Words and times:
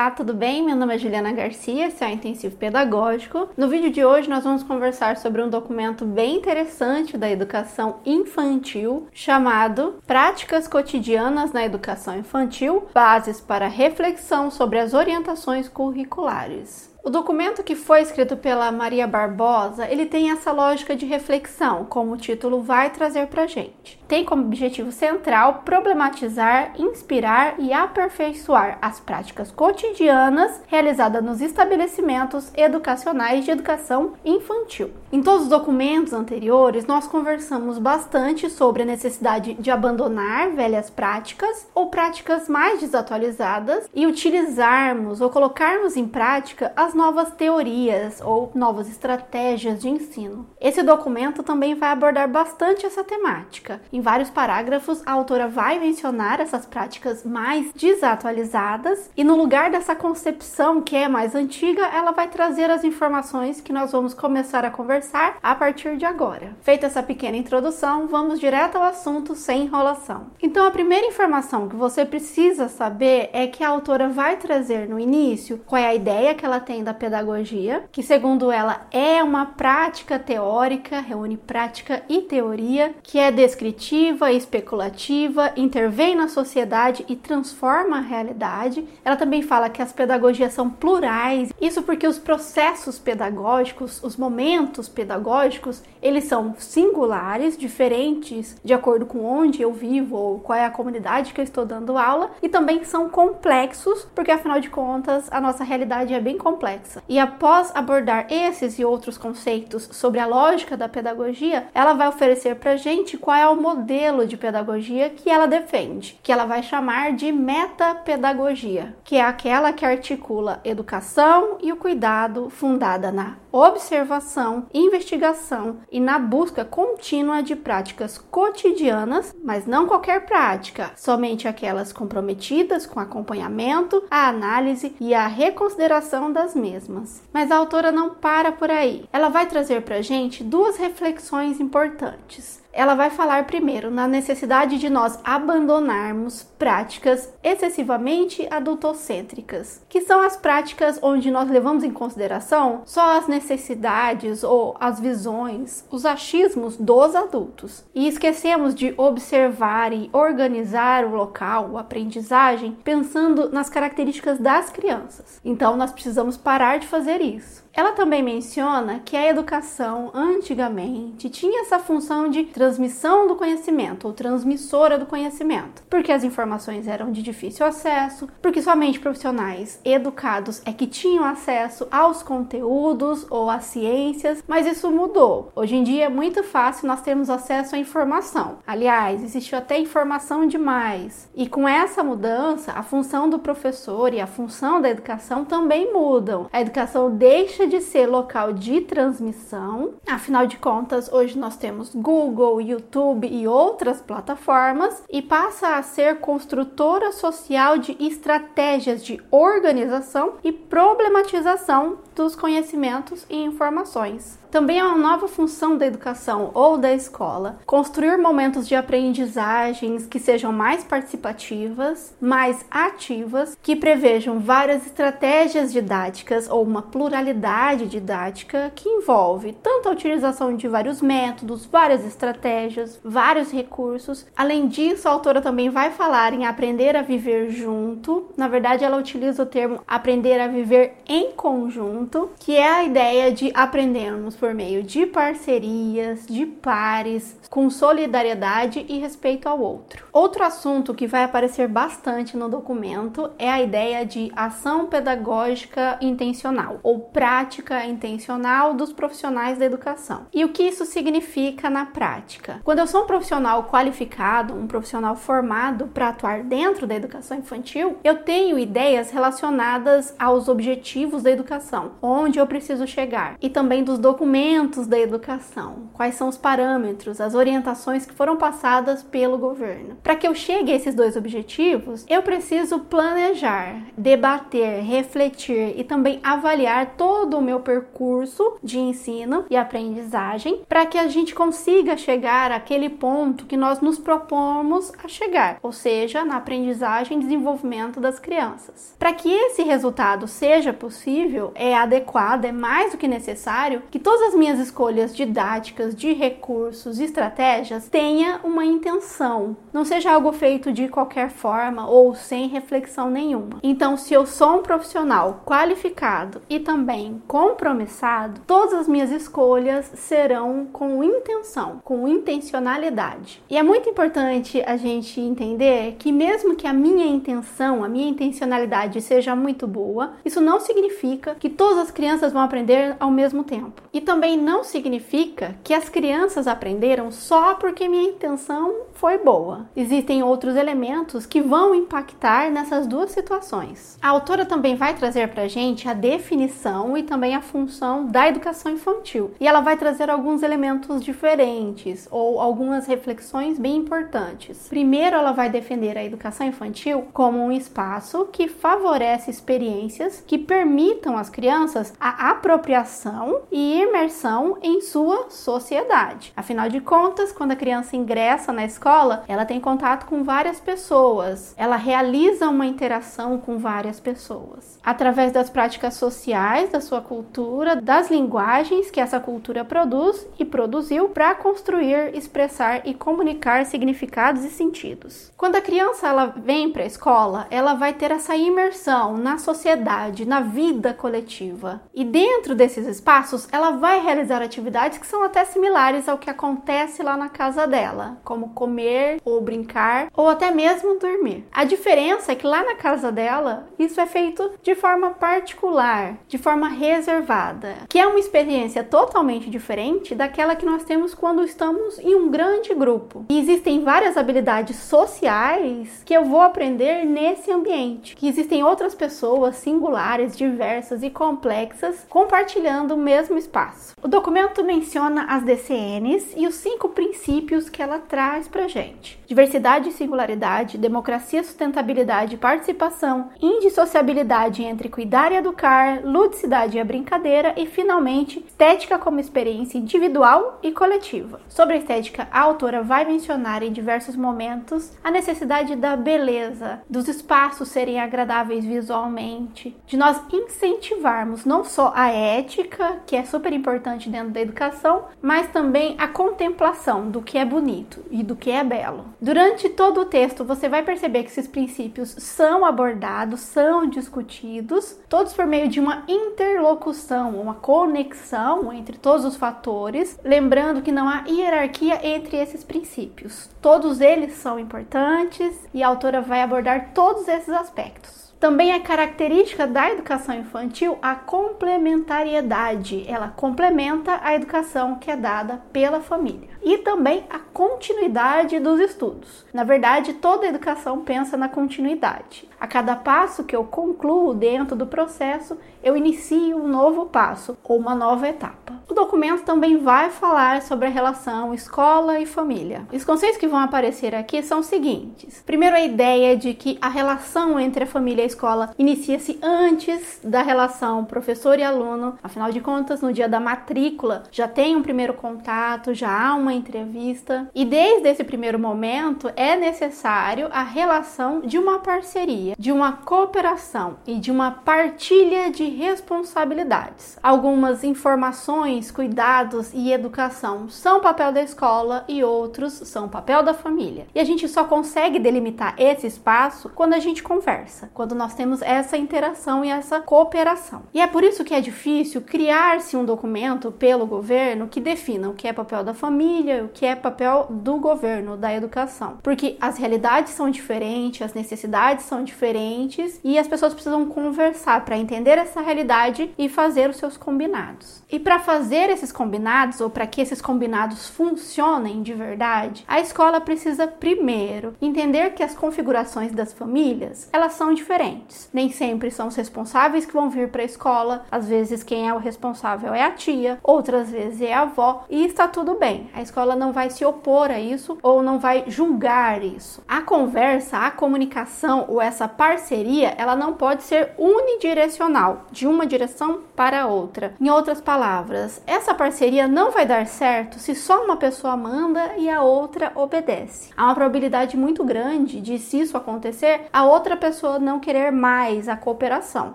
Olá, 0.00 0.10
tudo 0.12 0.32
bem? 0.32 0.64
Meu 0.64 0.74
nome 0.74 0.94
é 0.94 0.98
Juliana 0.98 1.30
Garcia, 1.30 1.88
esse 1.88 2.02
é 2.02 2.06
o 2.06 2.10
Intensivo 2.10 2.56
Pedagógico. 2.56 3.50
No 3.54 3.68
vídeo 3.68 3.90
de 3.90 4.02
hoje 4.02 4.30
nós 4.30 4.44
vamos 4.44 4.62
conversar 4.62 5.18
sobre 5.18 5.42
um 5.42 5.50
documento 5.50 6.06
bem 6.06 6.36
interessante 6.36 7.18
da 7.18 7.30
educação 7.30 8.00
infantil 8.06 9.08
chamado 9.12 10.00
Práticas 10.06 10.66
Cotidianas 10.66 11.52
na 11.52 11.66
Educação 11.66 12.16
Infantil, 12.16 12.86
Bases 12.94 13.42
para 13.42 13.68
Reflexão 13.68 14.50
sobre 14.50 14.78
as 14.78 14.94
Orientações 14.94 15.68
Curriculares. 15.68 16.89
O 17.02 17.08
documento 17.08 17.62
que 17.62 17.74
foi 17.74 18.02
escrito 18.02 18.36
pela 18.36 18.70
Maria 18.70 19.06
Barbosa, 19.06 19.90
ele 19.90 20.04
tem 20.04 20.30
essa 20.30 20.52
lógica 20.52 20.94
de 20.94 21.06
reflexão, 21.06 21.86
como 21.86 22.12
o 22.12 22.16
título 22.16 22.60
vai 22.60 22.90
trazer 22.90 23.26
para 23.28 23.46
gente. 23.46 23.98
Tem 24.06 24.22
como 24.22 24.44
objetivo 24.44 24.92
central 24.92 25.62
problematizar, 25.64 26.72
inspirar 26.78 27.54
e 27.58 27.72
aperfeiçoar 27.72 28.76
as 28.82 29.00
práticas 29.00 29.50
cotidianas 29.50 30.60
realizadas 30.66 31.24
nos 31.24 31.40
estabelecimentos 31.40 32.52
educacionais 32.54 33.46
de 33.46 33.50
educação 33.50 34.12
infantil. 34.22 34.90
Em 35.10 35.22
todos 35.22 35.44
os 35.44 35.48
documentos 35.48 36.12
anteriores, 36.12 36.86
nós 36.86 37.06
conversamos 37.06 37.78
bastante 37.78 38.50
sobre 38.50 38.82
a 38.82 38.86
necessidade 38.86 39.54
de 39.54 39.70
abandonar 39.70 40.50
velhas 40.50 40.90
práticas 40.90 41.66
ou 41.74 41.86
práticas 41.86 42.48
mais 42.48 42.80
desatualizadas 42.80 43.88
e 43.94 44.06
utilizarmos 44.06 45.20
ou 45.20 45.30
colocarmos 45.30 45.96
em 45.96 46.06
prática 46.06 46.72
as 46.76 46.89
novas 46.94 47.30
teorias 47.32 48.20
ou 48.20 48.50
novas 48.54 48.88
estratégias 48.88 49.80
de 49.80 49.88
ensino. 49.88 50.46
Esse 50.60 50.82
documento 50.82 51.42
também 51.42 51.74
vai 51.74 51.90
abordar 51.90 52.28
bastante 52.28 52.86
essa 52.86 53.04
temática. 53.04 53.80
Em 53.92 54.00
vários 54.00 54.30
parágrafos, 54.30 55.02
a 55.06 55.12
autora 55.12 55.48
vai 55.48 55.78
mencionar 55.78 56.40
essas 56.40 56.66
práticas 56.66 57.24
mais 57.24 57.72
desatualizadas 57.72 59.10
e 59.16 59.24
no 59.24 59.36
lugar 59.36 59.70
dessa 59.70 59.94
concepção 59.94 60.80
que 60.80 60.96
é 60.96 61.08
mais 61.08 61.34
antiga, 61.34 61.86
ela 61.86 62.12
vai 62.12 62.28
trazer 62.28 62.70
as 62.70 62.84
informações 62.84 63.60
que 63.60 63.72
nós 63.72 63.92
vamos 63.92 64.14
começar 64.14 64.64
a 64.64 64.70
conversar 64.70 65.38
a 65.42 65.54
partir 65.54 65.96
de 65.96 66.04
agora. 66.04 66.56
Feita 66.62 66.86
essa 66.86 67.02
pequena 67.02 67.36
introdução, 67.36 68.06
vamos 68.06 68.40
direto 68.40 68.76
ao 68.76 68.84
assunto 68.84 69.34
sem 69.34 69.62
enrolação. 69.62 70.28
Então, 70.42 70.66
a 70.66 70.70
primeira 70.70 71.06
informação 71.06 71.68
que 71.68 71.76
você 71.76 72.04
precisa 72.04 72.68
saber 72.68 73.30
é 73.32 73.46
que 73.46 73.64
a 73.64 73.68
autora 73.68 74.08
vai 74.08 74.36
trazer 74.36 74.88
no 74.88 74.98
início 74.98 75.58
qual 75.66 75.80
é 75.80 75.86
a 75.86 75.94
ideia 75.94 76.34
que 76.34 76.44
ela 76.44 76.60
tem 76.60 76.79
da 76.82 76.94
pedagogia, 76.94 77.84
que 77.92 78.02
segundo 78.02 78.50
ela 78.50 78.86
é 78.90 79.22
uma 79.22 79.46
prática 79.46 80.18
teórica, 80.18 81.00
reúne 81.00 81.36
prática 81.36 82.02
e 82.08 82.22
teoria, 82.22 82.94
que 83.02 83.18
é 83.18 83.30
descritiva, 83.30 84.32
especulativa, 84.32 85.52
intervém 85.56 86.14
na 86.14 86.28
sociedade 86.28 87.04
e 87.08 87.16
transforma 87.16 87.98
a 87.98 88.00
realidade. 88.00 88.86
Ela 89.04 89.16
também 89.16 89.42
fala 89.42 89.68
que 89.68 89.82
as 89.82 89.92
pedagogias 89.92 90.52
são 90.52 90.70
plurais, 90.70 91.52
isso 91.60 91.82
porque 91.82 92.06
os 92.06 92.18
processos 92.18 92.98
pedagógicos, 92.98 94.02
os 94.02 94.16
momentos 94.16 94.88
pedagógicos, 94.88 95.82
eles 96.00 96.24
são 96.24 96.54
singulares, 96.58 97.56
diferentes 97.56 98.56
de 98.64 98.72
acordo 98.72 99.04
com 99.04 99.24
onde 99.24 99.60
eu 99.60 99.72
vivo 99.72 100.16
ou 100.16 100.38
qual 100.38 100.58
é 100.58 100.64
a 100.64 100.70
comunidade 100.70 101.32
que 101.32 101.40
eu 101.40 101.44
estou 101.44 101.66
dando 101.66 101.98
aula, 101.98 102.30
e 102.42 102.48
também 102.48 102.84
são 102.84 103.08
complexos, 103.08 104.06
porque 104.14 104.30
afinal 104.30 104.60
de 104.60 104.70
contas 104.70 105.28
a 105.30 105.40
nossa 105.40 105.64
realidade 105.64 106.14
é 106.14 106.20
bem 106.20 106.38
complexa 106.38 106.69
complexa. 106.70 107.02
E 107.08 107.18
após 107.18 107.74
abordar 107.74 108.26
esses 108.30 108.78
e 108.78 108.84
outros 108.84 109.18
conceitos 109.18 109.88
sobre 109.92 110.20
a 110.20 110.26
lógica 110.26 110.76
da 110.76 110.88
pedagogia, 110.88 111.68
ela 111.74 111.94
vai 111.94 112.08
oferecer 112.08 112.56
para 112.56 112.76
gente 112.76 113.16
qual 113.16 113.36
é 113.36 113.48
o 113.48 113.60
modelo 113.60 114.26
de 114.26 114.36
pedagogia 114.36 115.10
que 115.10 115.28
ela 115.28 115.46
defende, 115.46 116.18
que 116.22 116.32
ela 116.32 116.44
vai 116.44 116.62
chamar 116.62 117.12
de 117.12 117.32
metapedagogia, 117.32 118.96
que 119.04 119.16
é 119.16 119.22
aquela 119.22 119.72
que 119.72 119.84
articula 119.84 120.60
educação 120.64 121.58
e 121.60 121.72
o 121.72 121.76
cuidado 121.76 122.48
fundada 122.50 123.10
na 123.10 123.36
observação, 123.52 124.66
investigação 124.72 125.78
e 125.90 125.98
na 125.98 126.18
busca 126.18 126.64
contínua 126.64 127.42
de 127.42 127.56
práticas 127.56 128.18
cotidianas, 128.18 129.34
mas 129.42 129.66
não 129.66 129.86
qualquer 129.86 130.24
prática, 130.24 130.92
somente 130.96 131.48
aquelas 131.48 131.92
comprometidas 131.92 132.86
com 132.86 133.00
acompanhamento, 133.00 134.04
a 134.10 134.28
análise 134.28 134.94
e 135.00 135.14
a 135.14 135.26
reconsideração 135.26 136.32
das 136.32 136.54
mesmas. 136.60 137.22
Mas 137.32 137.50
a 137.50 137.56
autora 137.56 137.90
não 137.90 138.10
para 138.10 138.52
por 138.52 138.70
aí. 138.70 139.04
Ela 139.12 139.28
vai 139.28 139.46
trazer 139.46 139.82
para 139.82 140.02
gente 140.02 140.44
duas 140.44 140.76
reflexões 140.76 141.58
importantes 141.58 142.60
ela 142.72 142.94
vai 142.94 143.10
falar 143.10 143.46
primeiro 143.46 143.90
na 143.90 144.06
necessidade 144.06 144.78
de 144.78 144.88
nós 144.88 145.18
abandonarmos 145.24 146.42
práticas 146.58 147.32
excessivamente 147.42 148.46
adultocêntricas, 148.50 149.84
que 149.88 150.02
são 150.02 150.20
as 150.20 150.36
práticas 150.36 150.98
onde 151.02 151.30
nós 151.30 151.48
levamos 151.48 151.84
em 151.84 151.90
consideração 151.90 152.82
só 152.84 153.18
as 153.18 153.26
necessidades 153.26 154.44
ou 154.44 154.76
as 154.78 155.00
visões, 155.00 155.84
os 155.90 156.06
achismos 156.06 156.76
dos 156.76 157.14
adultos 157.14 157.84
e 157.94 158.06
esquecemos 158.06 158.74
de 158.74 158.94
observar 158.96 159.92
e 159.92 160.08
organizar 160.12 161.04
o 161.04 161.14
local, 161.14 161.76
a 161.76 161.80
aprendizagem, 161.80 162.76
pensando 162.84 163.50
nas 163.50 163.68
características 163.68 164.38
das 164.38 164.70
crianças. 164.70 165.40
Então 165.44 165.76
nós 165.76 165.92
precisamos 165.92 166.36
parar 166.36 166.78
de 166.78 166.86
fazer 166.86 167.20
isso. 167.20 167.64
Ela 167.72 167.92
também 167.92 168.22
menciona 168.22 169.00
que 169.04 169.16
a 169.16 169.28
educação 169.28 170.10
antigamente 170.12 171.30
tinha 171.30 171.62
essa 171.62 171.78
função 171.78 172.28
de 172.28 172.44
transmissão 172.44 173.28
do 173.28 173.36
conhecimento 173.36 174.06
ou 174.06 174.12
transmissora 174.12 174.98
do 174.98 175.06
conhecimento, 175.06 175.82
porque 175.88 176.12
as 176.12 176.24
informações 176.24 176.88
eram 176.88 177.12
de 177.12 177.22
difícil 177.22 177.64
acesso, 177.64 178.28
porque 178.42 178.60
somente 178.60 178.98
profissionais 178.98 179.80
educados 179.84 180.60
é 180.64 180.72
que 180.72 180.86
tinham 180.86 181.24
acesso 181.24 181.86
aos 181.90 182.22
conteúdos 182.22 183.26
ou 183.30 183.48
às 183.48 183.64
ciências, 183.64 184.42
mas 184.48 184.66
isso 184.66 184.90
mudou. 184.90 185.52
Hoje 185.54 185.76
em 185.76 185.84
dia 185.84 186.06
é 186.06 186.08
muito 186.08 186.42
fácil 186.42 186.88
nós 186.88 187.02
termos 187.02 187.30
acesso 187.30 187.76
à 187.76 187.78
informação. 187.78 188.58
Aliás, 188.66 189.22
existiu 189.22 189.58
até 189.58 189.78
informação 189.78 190.46
demais. 190.46 191.28
E 191.34 191.48
com 191.48 191.68
essa 191.68 192.02
mudança, 192.02 192.72
a 192.72 192.82
função 192.82 193.30
do 193.30 193.38
professor 193.38 194.12
e 194.12 194.20
a 194.20 194.26
função 194.26 194.80
da 194.80 194.90
educação 194.90 195.44
também 195.44 195.92
mudam. 195.92 196.48
A 196.52 196.60
educação 196.60 197.10
deixa 197.14 197.59
deixa 197.60 197.66
de 197.66 197.80
ser 197.80 198.06
local 198.06 198.52
de 198.52 198.80
transmissão. 198.80 199.94
Afinal 200.06 200.46
de 200.46 200.56
contas, 200.56 201.12
hoje 201.12 201.38
nós 201.38 201.56
temos 201.56 201.94
Google, 201.94 202.60
YouTube 202.60 203.26
e 203.26 203.46
outras 203.46 204.00
plataformas 204.00 205.02
e 205.10 205.20
passa 205.20 205.76
a 205.76 205.82
ser 205.82 206.20
construtora 206.20 207.12
social 207.12 207.76
de 207.76 207.96
estratégias 208.00 209.04
de 209.04 209.20
organização 209.30 210.34
e 210.42 210.52
problematização 210.52 211.98
dos 212.14 212.34
conhecimentos 212.34 213.26
e 213.28 213.36
informações. 213.36 214.39
Também 214.50 214.80
é 214.80 214.84
uma 214.84 214.98
nova 214.98 215.28
função 215.28 215.78
da 215.78 215.86
educação 215.86 216.50
ou 216.54 216.76
da 216.76 216.92
escola 216.92 217.60
construir 217.64 218.18
momentos 218.18 218.66
de 218.66 218.74
aprendizagens 218.74 220.06
que 220.06 220.18
sejam 220.18 220.52
mais 220.52 220.82
participativas, 220.82 222.12
mais 222.20 222.64
ativas, 222.68 223.56
que 223.62 223.76
prevejam 223.76 224.40
várias 224.40 224.84
estratégias 224.84 225.72
didáticas 225.72 226.50
ou 226.50 226.64
uma 226.64 226.82
pluralidade 226.82 227.86
didática 227.86 228.72
que 228.74 228.88
envolve 228.88 229.52
tanto 229.62 229.88
a 229.88 229.92
utilização 229.92 230.56
de 230.56 230.66
vários 230.66 231.00
métodos, 231.00 231.64
várias 231.64 232.04
estratégias, 232.04 232.98
vários 233.04 233.52
recursos. 233.52 234.26
Além 234.36 234.66
disso, 234.66 235.06
a 235.06 235.12
autora 235.12 235.40
também 235.40 235.70
vai 235.70 235.92
falar 235.92 236.32
em 236.32 236.44
aprender 236.44 236.96
a 236.96 237.02
viver 237.02 237.50
junto. 237.50 238.26
Na 238.36 238.48
verdade, 238.48 238.82
ela 238.82 238.96
utiliza 238.96 239.44
o 239.44 239.46
termo 239.46 239.80
aprender 239.86 240.40
a 240.40 240.48
viver 240.48 240.94
em 241.06 241.30
conjunto, 241.32 242.30
que 242.40 242.56
é 242.56 242.68
a 242.68 242.84
ideia 242.84 243.30
de 243.30 243.52
aprendermos 243.54 244.39
por 244.40 244.54
meio 244.54 244.82
de 244.82 245.04
parcerias, 245.04 246.24
de 246.26 246.46
pares, 246.46 247.38
com 247.50 247.68
solidariedade 247.68 248.86
e 248.88 248.98
respeito 248.98 249.46
ao 249.46 249.60
outro. 249.60 250.06
Outro 250.10 250.42
assunto 250.42 250.94
que 250.94 251.06
vai 251.06 251.24
aparecer 251.24 251.68
bastante 251.68 252.38
no 252.38 252.48
documento 252.48 253.30
é 253.38 253.50
a 253.50 253.60
ideia 253.60 254.06
de 254.06 254.32
ação 254.34 254.86
pedagógica 254.86 255.98
intencional 256.00 256.80
ou 256.82 257.00
prática 257.00 257.84
intencional 257.84 258.72
dos 258.72 258.94
profissionais 258.94 259.58
da 259.58 259.66
educação. 259.66 260.26
E 260.32 260.42
o 260.42 260.48
que 260.48 260.62
isso 260.62 260.86
significa 260.86 261.68
na 261.68 261.84
prática? 261.84 262.62
Quando 262.64 262.78
eu 262.78 262.86
sou 262.86 263.02
um 263.04 263.06
profissional 263.06 263.64
qualificado, 263.64 264.54
um 264.54 264.66
profissional 264.66 265.16
formado 265.16 265.88
para 265.88 266.08
atuar 266.08 266.44
dentro 266.44 266.86
da 266.86 266.94
educação 266.94 267.36
infantil, 267.36 267.98
eu 268.02 268.22
tenho 268.22 268.58
ideias 268.58 269.10
relacionadas 269.10 270.14
aos 270.18 270.48
objetivos 270.48 271.22
da 271.24 271.30
educação, 271.30 271.92
onde 272.00 272.38
eu 272.38 272.46
preciso 272.46 272.86
chegar, 272.86 273.36
e 273.38 273.50
também 273.50 273.84
dos 273.84 273.98
documentos 273.98 274.29
instrumentos 274.30 274.86
da 274.86 274.98
educação, 274.98 275.90
quais 275.92 276.14
são 276.14 276.28
os 276.28 276.38
parâmetros, 276.38 277.20
as 277.20 277.34
orientações 277.34 278.06
que 278.06 278.14
foram 278.14 278.36
passadas 278.36 279.02
pelo 279.02 279.36
governo. 279.36 279.96
Para 280.02 280.14
que 280.14 280.26
eu 280.26 280.34
chegue 280.36 280.70
a 280.70 280.76
esses 280.76 280.94
dois 280.94 281.16
objetivos, 281.16 282.06
eu 282.08 282.22
preciso 282.22 282.78
planejar, 282.78 283.82
debater, 283.98 284.84
refletir 284.84 285.74
e 285.76 285.82
também 285.82 286.20
avaliar 286.22 286.94
todo 286.96 287.38
o 287.38 287.42
meu 287.42 287.58
percurso 287.60 288.56
de 288.62 288.78
ensino 288.78 289.46
e 289.50 289.56
aprendizagem 289.56 290.62
para 290.68 290.86
que 290.86 290.96
a 290.96 291.08
gente 291.08 291.34
consiga 291.34 291.96
chegar 291.96 292.52
àquele 292.52 292.88
ponto 292.88 293.46
que 293.46 293.56
nós 293.56 293.80
nos 293.80 293.98
propomos 293.98 294.92
a 295.02 295.08
chegar, 295.08 295.58
ou 295.60 295.72
seja, 295.72 296.24
na 296.24 296.36
aprendizagem 296.36 297.18
e 297.18 297.20
desenvolvimento 297.20 297.98
das 297.98 298.20
crianças. 298.20 298.94
Para 298.96 299.12
que 299.12 299.28
esse 299.28 299.62
resultado 299.62 300.28
seja 300.28 300.72
possível, 300.72 301.50
é 301.56 301.74
adequado, 301.74 302.44
é 302.44 302.52
mais 302.52 302.92
do 302.92 302.98
que 302.98 303.08
necessário 303.08 303.82
que 303.90 303.98
todas 304.20 304.34
as 304.34 304.38
minhas 304.38 304.58
escolhas 304.58 305.16
didáticas, 305.16 305.94
de 305.94 306.12
recursos 306.12 307.00
estratégias 307.00 307.88
tenha 307.88 308.38
uma 308.44 308.66
intenção, 308.66 309.56
não 309.72 309.82
seja 309.82 310.12
algo 310.12 310.30
feito 310.30 310.70
de 310.70 310.88
qualquer 310.88 311.30
forma 311.30 311.88
ou 311.88 312.14
sem 312.14 312.46
reflexão 312.46 313.10
nenhuma. 313.10 313.60
Então, 313.62 313.96
se 313.96 314.12
eu 314.12 314.26
sou 314.26 314.58
um 314.58 314.62
profissional 314.62 315.42
qualificado 315.46 316.42
e 316.50 316.60
também 316.60 317.22
compromissado, 317.26 318.42
todas 318.46 318.74
as 318.74 318.88
minhas 318.88 319.10
escolhas 319.10 319.90
serão 319.94 320.66
com 320.70 321.02
intenção, 321.02 321.80
com 321.82 322.06
intencionalidade. 322.06 323.42
E 323.48 323.56
é 323.56 323.62
muito 323.62 323.88
importante 323.88 324.62
a 324.66 324.76
gente 324.76 325.18
entender 325.18 325.96
que 325.98 326.12
mesmo 326.12 326.56
que 326.56 326.66
a 326.66 326.74
minha 326.74 327.06
intenção, 327.06 327.82
a 327.82 327.88
minha 327.88 328.10
intencionalidade 328.10 329.00
seja 329.00 329.34
muito 329.34 329.66
boa, 329.66 330.12
isso 330.26 330.42
não 330.42 330.60
significa 330.60 331.36
que 331.36 331.48
todas 331.48 331.78
as 331.78 331.90
crianças 331.90 332.34
vão 332.34 332.42
aprender 332.42 332.96
ao 333.00 333.10
mesmo 333.10 333.44
tempo. 333.44 333.80
E 333.90 334.09
também 334.10 334.36
não 334.36 334.64
significa 334.64 335.54
que 335.62 335.72
as 335.72 335.88
crianças 335.88 336.48
aprenderam 336.48 337.12
só 337.12 337.54
porque 337.54 337.88
minha 337.88 338.10
intenção 338.10 338.74
foi 339.00 339.16
boa. 339.16 339.66
Existem 339.74 340.22
outros 340.22 340.56
elementos 340.56 341.24
que 341.24 341.40
vão 341.40 341.74
impactar 341.74 342.50
nessas 342.50 342.86
duas 342.86 343.10
situações. 343.10 343.98
A 344.02 344.10
autora 344.10 344.44
também 344.44 344.76
vai 344.76 344.92
trazer 344.92 345.30
para 345.30 345.48
gente 345.48 345.88
a 345.88 345.94
definição 345.94 346.98
e 346.98 347.02
também 347.02 347.34
a 347.34 347.40
função 347.40 348.06
da 348.06 348.28
educação 348.28 348.70
infantil. 348.70 349.30
E 349.40 349.48
ela 349.48 349.62
vai 349.62 349.78
trazer 349.78 350.10
alguns 350.10 350.42
elementos 350.42 351.02
diferentes 351.02 352.06
ou 352.10 352.38
algumas 352.38 352.86
reflexões 352.86 353.58
bem 353.58 353.78
importantes. 353.78 354.68
Primeiro, 354.68 355.16
ela 355.16 355.32
vai 355.32 355.48
defender 355.48 355.96
a 355.96 356.04
educação 356.04 356.46
infantil 356.46 357.08
como 357.14 357.38
um 357.38 357.50
espaço 357.50 358.28
que 358.30 358.48
favorece 358.48 359.30
experiências 359.30 360.22
que 360.26 360.36
permitam 360.36 361.16
às 361.16 361.30
crianças 361.30 361.94
a 361.98 362.32
apropriação 362.32 363.40
e 363.50 363.80
imersão 363.80 364.58
em 364.62 364.82
sua 364.82 365.30
sociedade. 365.30 366.34
Afinal 366.36 366.68
de 366.68 366.82
contas, 366.82 367.32
quando 367.32 367.52
a 367.52 367.56
criança 367.56 367.96
ingressa 367.96 368.52
na 368.52 368.66
escola, 368.66 368.89
ela 369.28 369.44
tem 369.44 369.60
contato 369.60 370.06
com 370.06 370.24
várias 370.24 370.60
pessoas, 370.60 371.54
ela 371.56 371.76
realiza 371.76 372.48
uma 372.48 372.66
interação 372.66 373.38
com 373.38 373.58
várias 373.58 374.00
pessoas 374.00 374.80
através 374.82 375.32
das 375.32 375.50
práticas 375.50 375.94
sociais 375.94 376.70
da 376.70 376.80
sua 376.80 377.00
cultura, 377.00 377.76
das 377.76 378.10
linguagens 378.10 378.90
que 378.90 379.00
essa 379.00 379.20
cultura 379.20 379.64
produz 379.64 380.26
e 380.38 380.44
produziu 380.44 381.08
para 381.08 381.34
construir, 381.34 382.14
expressar 382.16 382.86
e 382.86 382.94
comunicar 382.94 383.66
significados 383.66 384.44
e 384.44 384.50
sentidos. 384.50 385.30
Quando 385.36 385.56
a 385.56 385.60
criança 385.60 386.08
ela 386.08 386.26
vem 386.26 386.70
para 386.70 386.82
a 386.82 386.86
escola, 386.86 387.46
ela 387.50 387.74
vai 387.74 387.92
ter 387.92 388.10
essa 388.10 388.34
imersão 388.34 389.16
na 389.16 389.38
sociedade, 389.38 390.26
na 390.26 390.40
vida 390.40 390.94
coletiva. 390.94 391.80
E 391.94 392.04
dentro 392.04 392.54
desses 392.54 392.86
espaços, 392.86 393.48
ela 393.52 393.72
vai 393.72 394.00
realizar 394.00 394.42
atividades 394.42 394.98
que 394.98 395.06
são 395.06 395.22
até 395.22 395.44
similares 395.44 396.08
ao 396.08 396.18
que 396.18 396.30
acontece 396.30 397.02
lá 397.02 397.16
na 397.16 397.28
casa 397.28 397.66
dela, 397.66 398.18
como 398.24 398.50
comer 398.50 398.79
ou 399.24 399.40
brincar 399.40 400.08
ou 400.16 400.28
até 400.28 400.50
mesmo 400.50 400.98
dormir. 400.98 401.44
A 401.52 401.64
diferença 401.64 402.32
é 402.32 402.34
que 402.34 402.46
lá 402.46 402.62
na 402.62 402.74
casa 402.74 403.10
dela, 403.10 403.68
isso 403.78 404.00
é 404.00 404.06
feito 404.06 404.50
de 404.62 404.74
forma 404.74 405.10
particular, 405.10 406.16
de 406.28 406.38
forma 406.38 406.68
reservada, 406.68 407.74
que 407.88 407.98
é 407.98 408.06
uma 408.06 408.18
experiência 408.18 408.82
totalmente 408.82 409.50
diferente 409.50 410.14
daquela 410.14 410.56
que 410.56 410.66
nós 410.66 410.84
temos 410.84 411.14
quando 411.14 411.44
estamos 411.44 411.98
em 411.98 412.14
um 412.14 412.30
grande 412.30 412.74
grupo. 412.74 413.24
E 413.28 413.38
existem 413.38 413.82
várias 413.82 414.16
habilidades 414.16 414.76
sociais 414.76 416.02
que 416.04 416.14
eu 416.14 416.24
vou 416.24 416.40
aprender 416.40 417.04
nesse 417.04 417.50
ambiente, 417.50 418.16
que 418.16 418.28
existem 418.28 418.62
outras 418.64 418.94
pessoas 418.94 419.56
singulares, 419.56 420.36
diversas 420.36 421.02
e 421.02 421.10
complexas 421.10 422.06
compartilhando 422.08 422.94
o 422.94 422.98
mesmo 422.98 423.38
espaço. 423.38 423.94
O 424.02 424.08
documento 424.08 424.64
menciona 424.64 425.26
as 425.28 425.42
DCNs 425.42 426.34
e 426.36 426.46
os 426.46 426.54
cinco 426.54 426.88
princípios 426.88 427.68
que 427.68 427.82
ela 427.82 427.98
traz 427.98 428.48
pra 428.48 428.68
gente: 428.70 429.20
diversidade 429.26 429.88
e 429.88 429.92
singularidade, 429.92 430.78
democracia, 430.78 431.42
sustentabilidade, 431.42 432.36
participação, 432.36 433.30
indissociabilidade 433.40 434.62
entre 434.62 434.88
cuidar 434.88 435.32
e 435.32 435.36
educar, 435.36 436.00
ludicidade 436.04 436.76
e 436.76 436.80
a 436.80 436.84
brincadeira 436.84 437.54
e 437.56 437.66
finalmente 437.66 438.42
estética 438.46 438.98
como 438.98 439.20
experiência 439.20 439.78
individual 439.78 440.58
e 440.62 440.72
coletiva. 440.72 441.40
Sobre 441.48 441.74
a 441.74 441.78
estética, 441.78 442.28
a 442.30 442.40
autora 442.40 442.82
vai 442.82 443.04
mencionar 443.04 443.62
em 443.62 443.72
diversos 443.72 444.16
momentos 444.16 444.92
a 445.02 445.10
necessidade 445.10 445.76
da 445.76 445.96
beleza, 445.96 446.80
dos 446.88 447.08
espaços 447.08 447.68
serem 447.68 448.00
agradáveis 448.00 448.64
visualmente, 448.64 449.76
de 449.86 449.96
nós 449.96 450.20
incentivarmos 450.32 451.44
não 451.44 451.64
só 451.64 451.92
a 451.94 452.08
ética, 452.10 453.00
que 453.06 453.16
é 453.16 453.24
super 453.24 453.52
importante 453.52 454.08
dentro 454.08 454.30
da 454.30 454.40
educação, 454.40 455.04
mas 455.20 455.48
também 455.48 455.94
a 455.98 456.08
contemplação 456.08 457.10
do 457.10 457.22
que 457.22 457.36
é 457.36 457.44
bonito 457.44 458.04
e 458.10 458.22
do 458.22 458.36
que 458.36 458.50
é 458.50 458.59
belo. 458.64 459.06
Durante 459.20 459.68
todo 459.68 460.02
o 460.02 460.06
texto, 460.06 460.44
você 460.44 460.68
vai 460.68 460.82
perceber 460.82 461.22
que 461.22 461.30
esses 461.30 461.48
princípios 461.48 462.10
são 462.10 462.64
abordados, 462.64 463.40
são 463.40 463.88
discutidos, 463.88 464.98
todos 465.08 465.32
por 465.32 465.46
meio 465.46 465.68
de 465.68 465.80
uma 465.80 466.04
interlocução, 466.08 467.40
uma 467.40 467.54
conexão 467.54 468.72
entre 468.72 468.98
todos 468.98 469.24
os 469.24 469.36
fatores, 469.36 470.18
lembrando 470.24 470.82
que 470.82 470.92
não 470.92 471.08
há 471.08 471.24
hierarquia 471.26 472.06
entre 472.06 472.36
esses 472.36 472.64
princípios. 472.64 473.48
Todos 473.62 474.00
eles 474.00 474.34
são 474.34 474.58
importantes 474.58 475.54
e 475.72 475.82
a 475.82 475.88
autora 475.88 476.20
vai 476.20 476.42
abordar 476.42 476.92
todos 476.94 477.28
esses 477.28 477.50
aspectos. 477.50 478.19
Também 478.40 478.72
é 478.72 478.80
característica 478.80 479.66
da 479.66 479.92
educação 479.92 480.34
infantil 480.34 480.98
a 481.02 481.14
complementariedade. 481.14 483.04
Ela 483.06 483.28
complementa 483.28 484.18
a 484.22 484.34
educação 484.34 484.94
que 484.94 485.10
é 485.10 485.16
dada 485.16 485.60
pela 485.70 486.00
família. 486.00 486.48
E 486.62 486.78
também 486.78 487.22
a 487.28 487.38
continuidade 487.38 488.58
dos 488.58 488.80
estudos. 488.80 489.44
Na 489.52 489.62
verdade, 489.62 490.14
toda 490.14 490.46
educação 490.46 491.02
pensa 491.02 491.36
na 491.36 491.50
continuidade. 491.50 492.48
A 492.58 492.66
cada 492.66 492.96
passo 492.96 493.44
que 493.44 493.54
eu 493.54 493.64
concluo 493.64 494.32
dentro 494.32 494.74
do 494.74 494.86
processo, 494.86 495.58
eu 495.82 495.94
inicio 495.94 496.56
um 496.56 496.66
novo 496.66 497.06
passo 497.06 497.58
ou 497.62 497.78
uma 497.78 497.94
nova 497.94 498.26
etapa. 498.26 498.69
O 498.90 498.94
documento 498.94 499.44
também 499.44 499.78
vai 499.78 500.10
falar 500.10 500.62
sobre 500.62 500.88
a 500.88 500.90
relação 500.90 501.54
escola 501.54 502.18
e 502.18 502.26
família. 502.26 502.88
Os 502.92 503.04
conceitos 503.04 503.38
que 503.38 503.46
vão 503.46 503.60
aparecer 503.60 504.16
aqui 504.16 504.42
são 504.42 504.58
os 504.58 504.66
seguintes: 504.66 505.40
primeiro, 505.46 505.76
a 505.76 505.80
ideia 505.80 506.36
de 506.36 506.54
que 506.54 506.76
a 506.82 506.88
relação 506.88 507.60
entre 507.60 507.84
a 507.84 507.86
família 507.86 508.22
e 508.22 508.24
a 508.24 508.26
escola 508.26 508.74
inicia-se 508.76 509.38
antes 509.40 510.18
da 510.24 510.42
relação 510.42 511.04
professor 511.04 511.56
e 511.60 511.62
aluno. 511.62 512.18
Afinal 512.20 512.50
de 512.50 512.60
contas, 512.60 513.00
no 513.00 513.12
dia 513.12 513.28
da 513.28 513.38
matrícula 513.38 514.24
já 514.32 514.48
tem 514.48 514.74
um 514.74 514.82
primeiro 514.82 515.14
contato, 515.14 515.94
já 515.94 516.10
há 516.10 516.34
uma 516.34 516.52
entrevista, 516.52 517.48
e 517.54 517.64
desde 517.64 518.08
esse 518.08 518.24
primeiro 518.24 518.58
momento 518.58 519.30
é 519.36 519.54
necessário 519.54 520.48
a 520.50 520.64
relação 520.64 521.42
de 521.42 521.58
uma 521.58 521.78
parceria, 521.78 522.56
de 522.58 522.72
uma 522.72 522.90
cooperação 522.94 523.98
e 524.04 524.16
de 524.16 524.32
uma 524.32 524.50
partilha 524.50 525.48
de 525.48 525.68
responsabilidades. 525.68 527.16
Algumas 527.22 527.84
informações, 527.84 528.79
cuidados 528.88 529.72
e 529.74 529.92
educação 529.92 530.68
são 530.68 531.00
papel 531.00 531.32
da 531.32 531.42
escola 531.42 532.04
e 532.06 532.22
outros 532.22 532.72
são 532.72 533.08
papel 533.08 533.42
da 533.42 533.52
família. 533.52 534.06
E 534.14 534.20
a 534.20 534.24
gente 534.24 534.46
só 534.46 534.62
consegue 534.62 535.18
delimitar 535.18 535.74
esse 535.76 536.06
espaço 536.06 536.68
quando 536.68 536.94
a 536.94 537.00
gente 537.00 537.20
conversa, 537.20 537.90
quando 537.92 538.14
nós 538.14 538.34
temos 538.34 538.62
essa 538.62 538.96
interação 538.96 539.64
e 539.64 539.70
essa 539.70 539.98
cooperação. 539.98 540.82
E 540.94 541.00
é 541.00 541.08
por 541.08 541.24
isso 541.24 541.42
que 541.42 541.54
é 541.54 541.60
difícil 541.60 542.22
criar-se 542.22 542.96
um 542.96 543.04
documento 543.04 543.72
pelo 543.72 544.06
governo 544.06 544.68
que 544.68 544.80
defina 544.80 545.28
o 545.28 545.34
que 545.34 545.48
é 545.48 545.52
papel 545.52 545.82
da 545.82 545.92
família 545.92 546.60
o 546.60 546.68
que 546.68 546.86
é 546.86 546.94
papel 546.94 547.46
do 547.50 547.76
governo, 547.76 548.36
da 548.36 548.54
educação. 548.54 549.18
Porque 549.22 549.56
as 549.60 549.78
realidades 549.78 550.32
são 550.32 550.50
diferentes, 550.50 551.22
as 551.22 551.34
necessidades 551.34 552.04
são 552.04 552.22
diferentes 552.22 553.20
e 553.24 553.38
as 553.38 553.48
pessoas 553.48 553.72
precisam 553.72 554.06
conversar 554.06 554.84
para 554.84 554.98
entender 554.98 555.38
essa 555.38 555.60
realidade 555.60 556.30
e 556.38 556.48
fazer 556.48 556.90
os 556.90 556.96
seus 556.96 557.16
combinados. 557.16 558.02
E 558.10 558.18
para 558.18 558.38
fazer 558.38 558.69
esses 558.76 559.10
combinados, 559.10 559.80
ou 559.80 559.90
para 559.90 560.06
que 560.06 560.20
esses 560.20 560.40
combinados 560.40 561.08
funcionem 561.08 562.02
de 562.02 562.12
verdade, 562.12 562.84
a 562.86 563.00
escola 563.00 563.40
precisa 563.40 563.86
primeiro 563.86 564.74
entender 564.80 565.34
que 565.34 565.42
as 565.42 565.54
configurações 565.54 566.32
das 566.32 566.52
famílias 566.52 567.28
elas 567.32 567.54
são 567.54 567.74
diferentes. 567.74 568.48
Nem 568.52 568.70
sempre 568.70 569.10
são 569.10 569.28
os 569.28 569.36
responsáveis 569.36 570.04
que 570.06 570.12
vão 570.12 570.30
vir 570.30 570.50
para 570.50 570.62
a 570.62 570.64
escola, 570.64 571.24
às 571.30 571.48
vezes 571.48 571.82
quem 571.82 572.08
é 572.08 572.14
o 572.14 572.18
responsável 572.18 572.94
é 572.94 573.02
a 573.02 573.10
tia, 573.10 573.58
outras 573.62 574.10
vezes 574.10 574.40
é 574.40 574.52
a 574.52 574.62
avó, 574.62 575.04
e 575.08 575.24
está 575.24 575.46
tudo 575.48 575.74
bem. 575.74 576.10
A 576.14 576.22
escola 576.22 576.56
não 576.56 576.72
vai 576.72 576.90
se 576.90 577.04
opor 577.04 577.50
a 577.50 577.60
isso 577.60 577.98
ou 578.02 578.22
não 578.22 578.38
vai 578.38 578.64
julgar 578.66 579.42
isso. 579.42 579.82
A 579.86 580.00
conversa, 580.00 580.78
a 580.78 580.90
comunicação 580.90 581.84
ou 581.88 582.00
essa 582.00 582.26
parceria, 582.26 583.14
ela 583.16 583.36
não 583.36 583.52
pode 583.52 583.82
ser 583.82 584.12
unidirecional, 584.18 585.46
de 585.50 585.66
uma 585.66 585.86
direção 585.86 586.40
para 586.56 586.86
outra. 586.86 587.34
Em 587.40 587.50
outras 587.50 587.80
palavras, 587.80 588.49
essa 588.66 588.94
parceria 588.94 589.46
não 589.46 589.70
vai 589.70 589.86
dar 589.86 590.06
certo 590.06 590.58
se 590.58 590.74
só 590.74 591.04
uma 591.04 591.16
pessoa 591.16 591.56
manda 591.56 592.14
e 592.16 592.28
a 592.28 592.42
outra 592.42 592.92
obedece. 592.94 593.70
Há 593.76 593.84
uma 593.84 593.94
probabilidade 593.94 594.56
muito 594.56 594.84
grande 594.84 595.40
de, 595.40 595.58
se 595.58 595.80
isso 595.80 595.96
acontecer, 595.96 596.62
a 596.72 596.84
outra 596.84 597.16
pessoa 597.16 597.58
não 597.58 597.80
querer 597.80 598.10
mais 598.10 598.68
a 598.68 598.76
cooperação. 598.76 599.54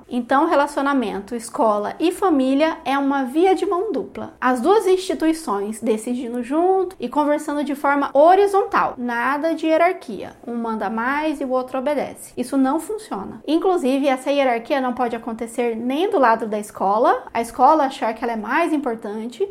Então, 0.09 0.47
relacionamento, 0.47 1.35
escola 1.35 1.95
e 1.99 2.11
família 2.11 2.77
é 2.85 2.97
uma 2.97 3.23
via 3.23 3.55
de 3.55 3.65
mão 3.65 3.91
dupla. 3.91 4.33
As 4.39 4.61
duas 4.61 4.85
instituições 4.87 5.81
decidindo 5.81 6.43
junto 6.43 6.95
e 6.99 7.09
conversando 7.09 7.63
de 7.63 7.75
forma 7.75 8.09
horizontal, 8.13 8.95
nada 8.97 9.55
de 9.55 9.67
hierarquia. 9.67 10.33
Um 10.45 10.55
manda 10.55 10.89
mais 10.89 11.41
e 11.41 11.45
o 11.45 11.51
outro 11.51 11.79
obedece. 11.79 12.33
Isso 12.37 12.57
não 12.57 12.79
funciona. 12.79 13.41
Inclusive, 13.47 14.07
essa 14.07 14.31
hierarquia 14.31 14.81
não 14.81 14.93
pode 14.93 15.15
acontecer 15.15 15.75
nem 15.75 16.09
do 16.09 16.19
lado 16.19 16.47
da 16.47 16.59
escola, 16.59 17.23
a 17.33 17.41
escola 17.41 17.85
achar 17.85 18.13
que 18.13 18.23
ela 18.23 18.33
é 18.33 18.37
mais 18.37 18.71
importante, 18.71 18.84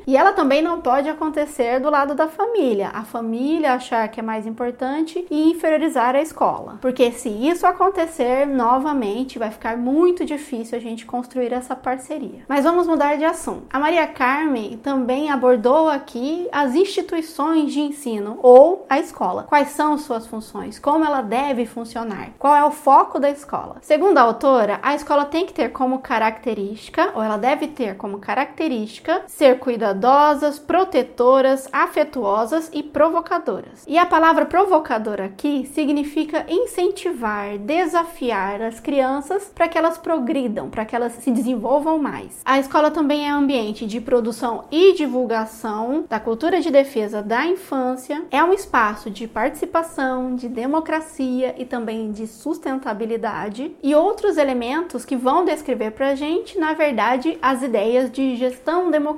e 0.06 0.16
ela 0.16 0.32
também 0.32 0.62
não 0.62 0.80
pode 0.80 1.08
acontecer 1.08 1.80
do 1.80 1.90
lado 1.90 2.14
da 2.14 2.28
família, 2.28 2.90
a 2.94 3.02
família 3.02 3.74
achar 3.74 4.06
que 4.08 4.20
é 4.20 4.22
mais 4.22 4.46
importante 4.46 5.26
e 5.28 5.50
inferiorizar 5.50 6.14
a 6.14 6.22
escola. 6.22 6.78
Porque 6.80 7.10
se 7.10 7.28
isso 7.28 7.66
acontecer 7.66 8.46
novamente, 8.46 9.38
vai 9.38 9.50
ficar 9.50 9.76
muito 9.76 10.24
difícil 10.24 10.78
a 10.78 10.80
gente 10.80 11.04
construir 11.04 11.52
essa 11.52 11.74
parceria. 11.74 12.44
Mas 12.48 12.64
vamos 12.64 12.86
mudar 12.86 13.16
de 13.16 13.24
assunto. 13.24 13.66
A 13.72 13.80
Maria 13.80 14.06
Carmen 14.06 14.78
também 14.78 15.30
abordou 15.30 15.88
aqui 15.88 16.48
as 16.52 16.74
instituições 16.74 17.72
de 17.72 17.80
ensino 17.80 18.38
ou 18.40 18.86
a 18.88 19.00
escola. 19.00 19.44
Quais 19.44 19.68
são 19.70 19.98
suas 19.98 20.26
funções? 20.26 20.78
Como 20.78 21.04
ela 21.04 21.22
deve 21.22 21.66
funcionar? 21.66 22.30
Qual 22.38 22.54
é 22.54 22.64
o 22.64 22.70
foco 22.70 23.18
da 23.18 23.30
escola? 23.30 23.78
Segundo 23.80 24.18
a 24.18 24.22
autora, 24.22 24.78
a 24.82 24.94
escola 24.94 25.24
tem 25.24 25.44
que 25.44 25.52
ter 25.52 25.70
como 25.70 25.98
característica, 25.98 27.10
ou 27.14 27.22
ela 27.22 27.36
deve 27.36 27.68
ter 27.68 27.96
como 27.96 28.18
característica, 28.18 29.23
ser 29.26 29.58
cuidadosas, 29.58 30.58
protetoras, 30.58 31.68
afetuosas 31.72 32.70
e 32.72 32.82
provocadoras. 32.82 33.84
E 33.86 33.98
a 33.98 34.06
palavra 34.06 34.46
provocadora 34.46 35.26
aqui 35.26 35.66
significa 35.72 36.44
incentivar, 36.48 37.58
desafiar 37.58 38.62
as 38.62 38.80
crianças 38.80 39.50
para 39.54 39.68
que 39.68 39.78
elas 39.78 39.98
progridam, 39.98 40.70
para 40.70 40.84
que 40.84 40.94
elas 40.94 41.12
se 41.14 41.30
desenvolvam 41.30 41.98
mais. 41.98 42.40
A 42.44 42.58
escola 42.58 42.90
também 42.90 43.26
é 43.26 43.30
ambiente 43.30 43.86
de 43.86 44.00
produção 44.00 44.64
e 44.70 44.94
divulgação 44.94 46.04
da 46.08 46.20
cultura 46.20 46.60
de 46.60 46.70
defesa 46.70 47.22
da 47.22 47.46
infância, 47.46 48.24
é 48.30 48.42
um 48.42 48.52
espaço 48.52 49.10
de 49.10 49.26
participação, 49.26 50.34
de 50.34 50.48
democracia 50.48 51.54
e 51.58 51.64
também 51.64 52.12
de 52.12 52.26
sustentabilidade 52.26 53.74
e 53.82 53.94
outros 53.94 54.36
elementos 54.36 55.04
que 55.04 55.16
vão 55.16 55.44
descrever 55.44 55.92
para 55.92 56.10
a 56.10 56.14
gente, 56.14 56.58
na 56.58 56.72
verdade, 56.72 57.38
as 57.40 57.62
ideias 57.62 58.10
de 58.10 58.36
gestão 58.36 58.90
democrática, 58.90 59.13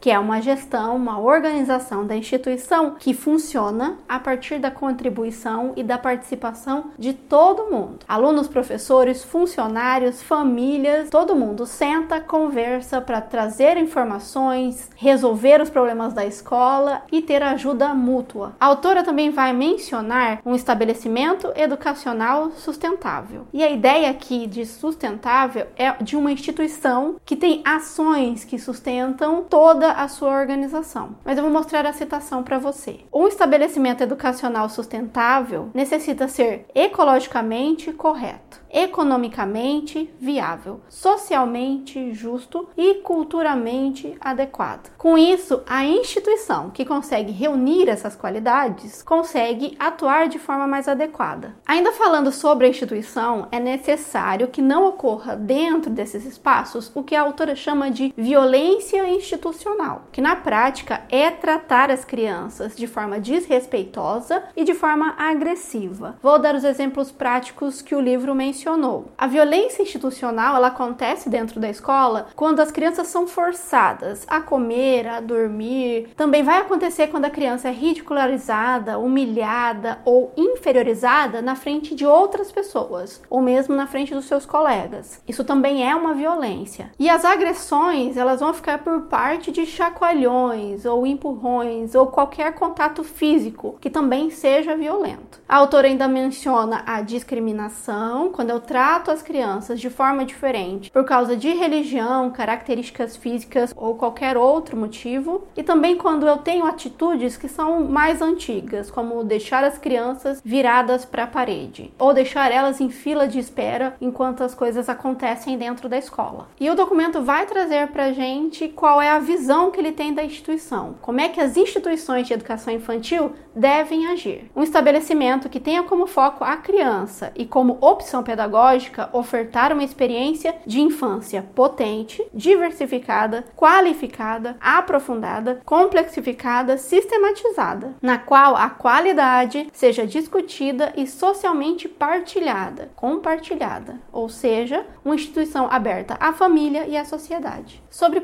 que 0.00 0.10
é 0.10 0.18
uma 0.18 0.40
gestão, 0.40 0.96
uma 0.96 1.18
organização 1.18 2.06
da 2.06 2.16
instituição 2.16 2.96
que 2.98 3.14
funciona 3.14 3.98
a 4.08 4.18
partir 4.18 4.58
da 4.58 4.70
contribuição 4.70 5.72
e 5.76 5.82
da 5.82 5.98
participação 5.98 6.90
de 6.98 7.12
todo 7.12 7.70
mundo. 7.70 8.00
Alunos, 8.08 8.48
professores, 8.48 9.24
funcionários, 9.24 10.22
famílias, 10.22 11.10
todo 11.10 11.34
mundo 11.34 11.66
senta, 11.66 12.20
conversa 12.20 13.00
para 13.00 13.20
trazer 13.20 13.76
informações, 13.76 14.90
resolver 14.96 15.60
os 15.60 15.70
problemas 15.70 16.12
da 16.12 16.24
escola 16.24 17.02
e 17.10 17.22
ter 17.22 17.42
ajuda 17.42 17.94
mútua. 17.94 18.54
A 18.58 18.66
autora 18.66 19.02
também 19.02 19.30
vai 19.30 19.52
mencionar 19.52 20.40
um 20.44 20.54
estabelecimento 20.54 21.52
educacional 21.56 22.50
sustentável. 22.52 23.46
E 23.52 23.62
a 23.62 23.70
ideia 23.70 24.10
aqui 24.10 24.46
de 24.46 24.64
sustentável 24.66 25.66
é 25.76 25.92
de 26.02 26.16
uma 26.16 26.32
instituição 26.32 27.16
que 27.24 27.36
tem 27.36 27.62
ações 27.64 28.44
que 28.44 28.58
sustentam 28.58 29.21
toda 29.48 29.92
a 29.92 30.08
sua 30.08 30.30
organização. 30.30 31.16
Mas 31.24 31.38
eu 31.38 31.44
vou 31.44 31.52
mostrar 31.52 31.86
a 31.86 31.92
citação 31.92 32.42
para 32.42 32.58
você. 32.58 33.00
Um 33.12 33.28
estabelecimento 33.28 34.02
educacional 34.02 34.68
sustentável 34.68 35.70
necessita 35.72 36.26
ser 36.26 36.66
ecologicamente 36.74 37.92
correto 37.92 38.62
economicamente 38.72 40.12
viável, 40.18 40.80
socialmente 40.88 42.14
justo 42.14 42.68
e 42.76 42.94
culturalmente 42.94 44.16
adequado. 44.20 44.90
Com 44.96 45.18
isso, 45.18 45.62
a 45.66 45.84
instituição 45.84 46.70
que 46.70 46.84
consegue 46.84 47.30
reunir 47.30 47.88
essas 47.88 48.16
qualidades 48.16 49.02
consegue 49.02 49.76
atuar 49.78 50.28
de 50.28 50.38
forma 50.38 50.66
mais 50.66 50.88
adequada. 50.88 51.54
Ainda 51.66 51.92
falando 51.92 52.32
sobre 52.32 52.66
a 52.66 52.70
instituição, 52.70 53.46
é 53.52 53.60
necessário 53.60 54.48
que 54.48 54.62
não 54.62 54.86
ocorra 54.86 55.36
dentro 55.36 55.90
desses 55.90 56.24
espaços 56.24 56.90
o 56.94 57.02
que 57.02 57.14
a 57.14 57.20
autora 57.20 57.54
chama 57.54 57.90
de 57.90 58.12
violência 58.16 59.06
institucional, 59.12 60.02
que 60.12 60.20
na 60.20 60.36
prática 60.36 61.02
é 61.10 61.30
tratar 61.30 61.90
as 61.90 62.04
crianças 62.04 62.76
de 62.76 62.86
forma 62.86 63.20
desrespeitosa 63.20 64.42
e 64.56 64.64
de 64.64 64.74
forma 64.74 65.14
agressiva. 65.18 66.16
Vou 66.22 66.38
dar 66.38 66.54
os 66.54 66.64
exemplos 66.64 67.10
práticos 67.10 67.82
que 67.82 67.94
o 67.94 68.00
livro 68.00 68.34
mencionou. 68.34 69.12
A 69.16 69.26
violência 69.26 69.82
institucional 69.82 70.56
ela 70.56 70.68
acontece 70.68 71.28
dentro 71.28 71.60
da 71.60 71.68
escola 71.68 72.28
quando 72.34 72.60
as 72.60 72.70
crianças 72.70 73.08
são 73.08 73.26
forçadas 73.26 74.24
a 74.28 74.40
comer, 74.40 75.06
a 75.06 75.20
dormir. 75.20 76.08
Também 76.16 76.42
vai 76.42 76.58
acontecer 76.58 77.08
quando 77.08 77.24
a 77.24 77.30
criança 77.30 77.68
é 77.68 77.72
ridicularizada, 77.72 78.98
humilhada 78.98 80.00
ou 80.04 80.32
inferiorizada 80.36 81.42
na 81.42 81.54
frente 81.54 81.94
de 81.94 82.06
outras 82.06 82.50
pessoas, 82.50 83.22
ou 83.28 83.40
mesmo 83.40 83.74
na 83.74 83.86
frente 83.86 84.14
dos 84.14 84.24
seus 84.24 84.46
colegas. 84.46 85.22
Isso 85.26 85.44
também 85.44 85.88
é 85.88 85.94
uma 85.94 86.14
violência. 86.14 86.90
E 86.98 87.08
as 87.08 87.24
agressões, 87.24 88.16
elas 88.16 88.40
vão 88.40 88.54
ficar 88.54 88.78
por 88.78 89.01
parte 89.02 89.50
de 89.50 89.66
chacoalhões 89.66 90.84
ou 90.84 91.06
empurrões 91.06 91.94
ou 91.94 92.06
qualquer 92.06 92.54
contato 92.54 93.04
físico 93.04 93.76
que 93.80 93.90
também 93.90 94.30
seja 94.30 94.76
violento. 94.76 95.40
A 95.48 95.56
autora 95.56 95.86
ainda 95.86 96.08
menciona 96.08 96.82
a 96.86 97.00
discriminação, 97.00 98.30
quando 98.30 98.50
eu 98.50 98.60
trato 98.60 99.10
as 99.10 99.22
crianças 99.22 99.80
de 99.80 99.90
forma 99.90 100.24
diferente 100.24 100.90
por 100.90 101.04
causa 101.04 101.36
de 101.36 101.50
religião, 101.50 102.30
características 102.30 103.16
físicas 103.16 103.72
ou 103.76 103.94
qualquer 103.94 104.36
outro 104.36 104.76
motivo, 104.76 105.44
e 105.56 105.62
também 105.62 105.96
quando 105.96 106.26
eu 106.26 106.38
tenho 106.38 106.64
atitudes 106.64 107.36
que 107.36 107.48
são 107.48 107.84
mais 107.84 108.22
antigas, 108.22 108.90
como 108.90 109.24
deixar 109.24 109.64
as 109.64 109.78
crianças 109.78 110.40
viradas 110.44 111.04
para 111.04 111.24
a 111.24 111.26
parede 111.26 111.92
ou 111.98 112.14
deixar 112.14 112.50
elas 112.50 112.80
em 112.80 112.90
fila 112.90 113.26
de 113.28 113.38
espera 113.38 113.94
enquanto 114.00 114.42
as 114.42 114.54
coisas 114.54 114.88
acontecem 114.88 115.56
dentro 115.58 115.88
da 115.88 115.98
escola. 115.98 116.48
E 116.58 116.70
o 116.70 116.74
documento 116.74 117.22
vai 117.22 117.46
trazer 117.46 117.88
para 117.88 118.12
gente 118.12 118.68
qual 118.68 118.91
é 119.00 119.10
a 119.10 119.18
visão 119.18 119.70
que 119.70 119.80
ele 119.80 119.92
tem 119.92 120.12
da 120.12 120.24
instituição, 120.24 120.96
como 121.00 121.20
é 121.20 121.28
que 121.28 121.40
as 121.40 121.56
instituições 121.56 122.26
de 122.26 122.32
educação 122.32 122.72
infantil 122.72 123.32
devem 123.54 124.06
agir. 124.06 124.50
Um 124.56 124.62
estabelecimento 124.62 125.48
que 125.48 125.60
tenha 125.60 125.82
como 125.82 126.06
foco 126.06 126.42
a 126.44 126.56
criança 126.56 127.32
e 127.36 127.44
como 127.44 127.78
opção 127.80 128.22
pedagógica 128.22 129.10
ofertar 129.12 129.72
uma 129.72 129.84
experiência 129.84 130.56
de 130.66 130.80
infância 130.80 131.46
potente, 131.54 132.24
diversificada, 132.32 133.44
qualificada, 133.56 134.56
aprofundada, 134.60 135.60
complexificada, 135.64 136.78
sistematizada, 136.78 137.94
na 138.00 138.18
qual 138.18 138.56
a 138.56 138.70
qualidade 138.70 139.68
seja 139.72 140.06
discutida 140.06 140.92
e 140.96 141.06
socialmente 141.06 141.88
partilhada, 141.88 142.90
compartilhada, 142.96 144.00
ou 144.12 144.28
seja, 144.28 144.86
uma 145.04 145.14
instituição 145.14 145.68
aberta 145.70 146.16
à 146.18 146.32
família 146.32 146.86
e 146.86 146.96
à 146.96 147.04
sociedade. 147.04 147.82
Sobre 147.90 148.20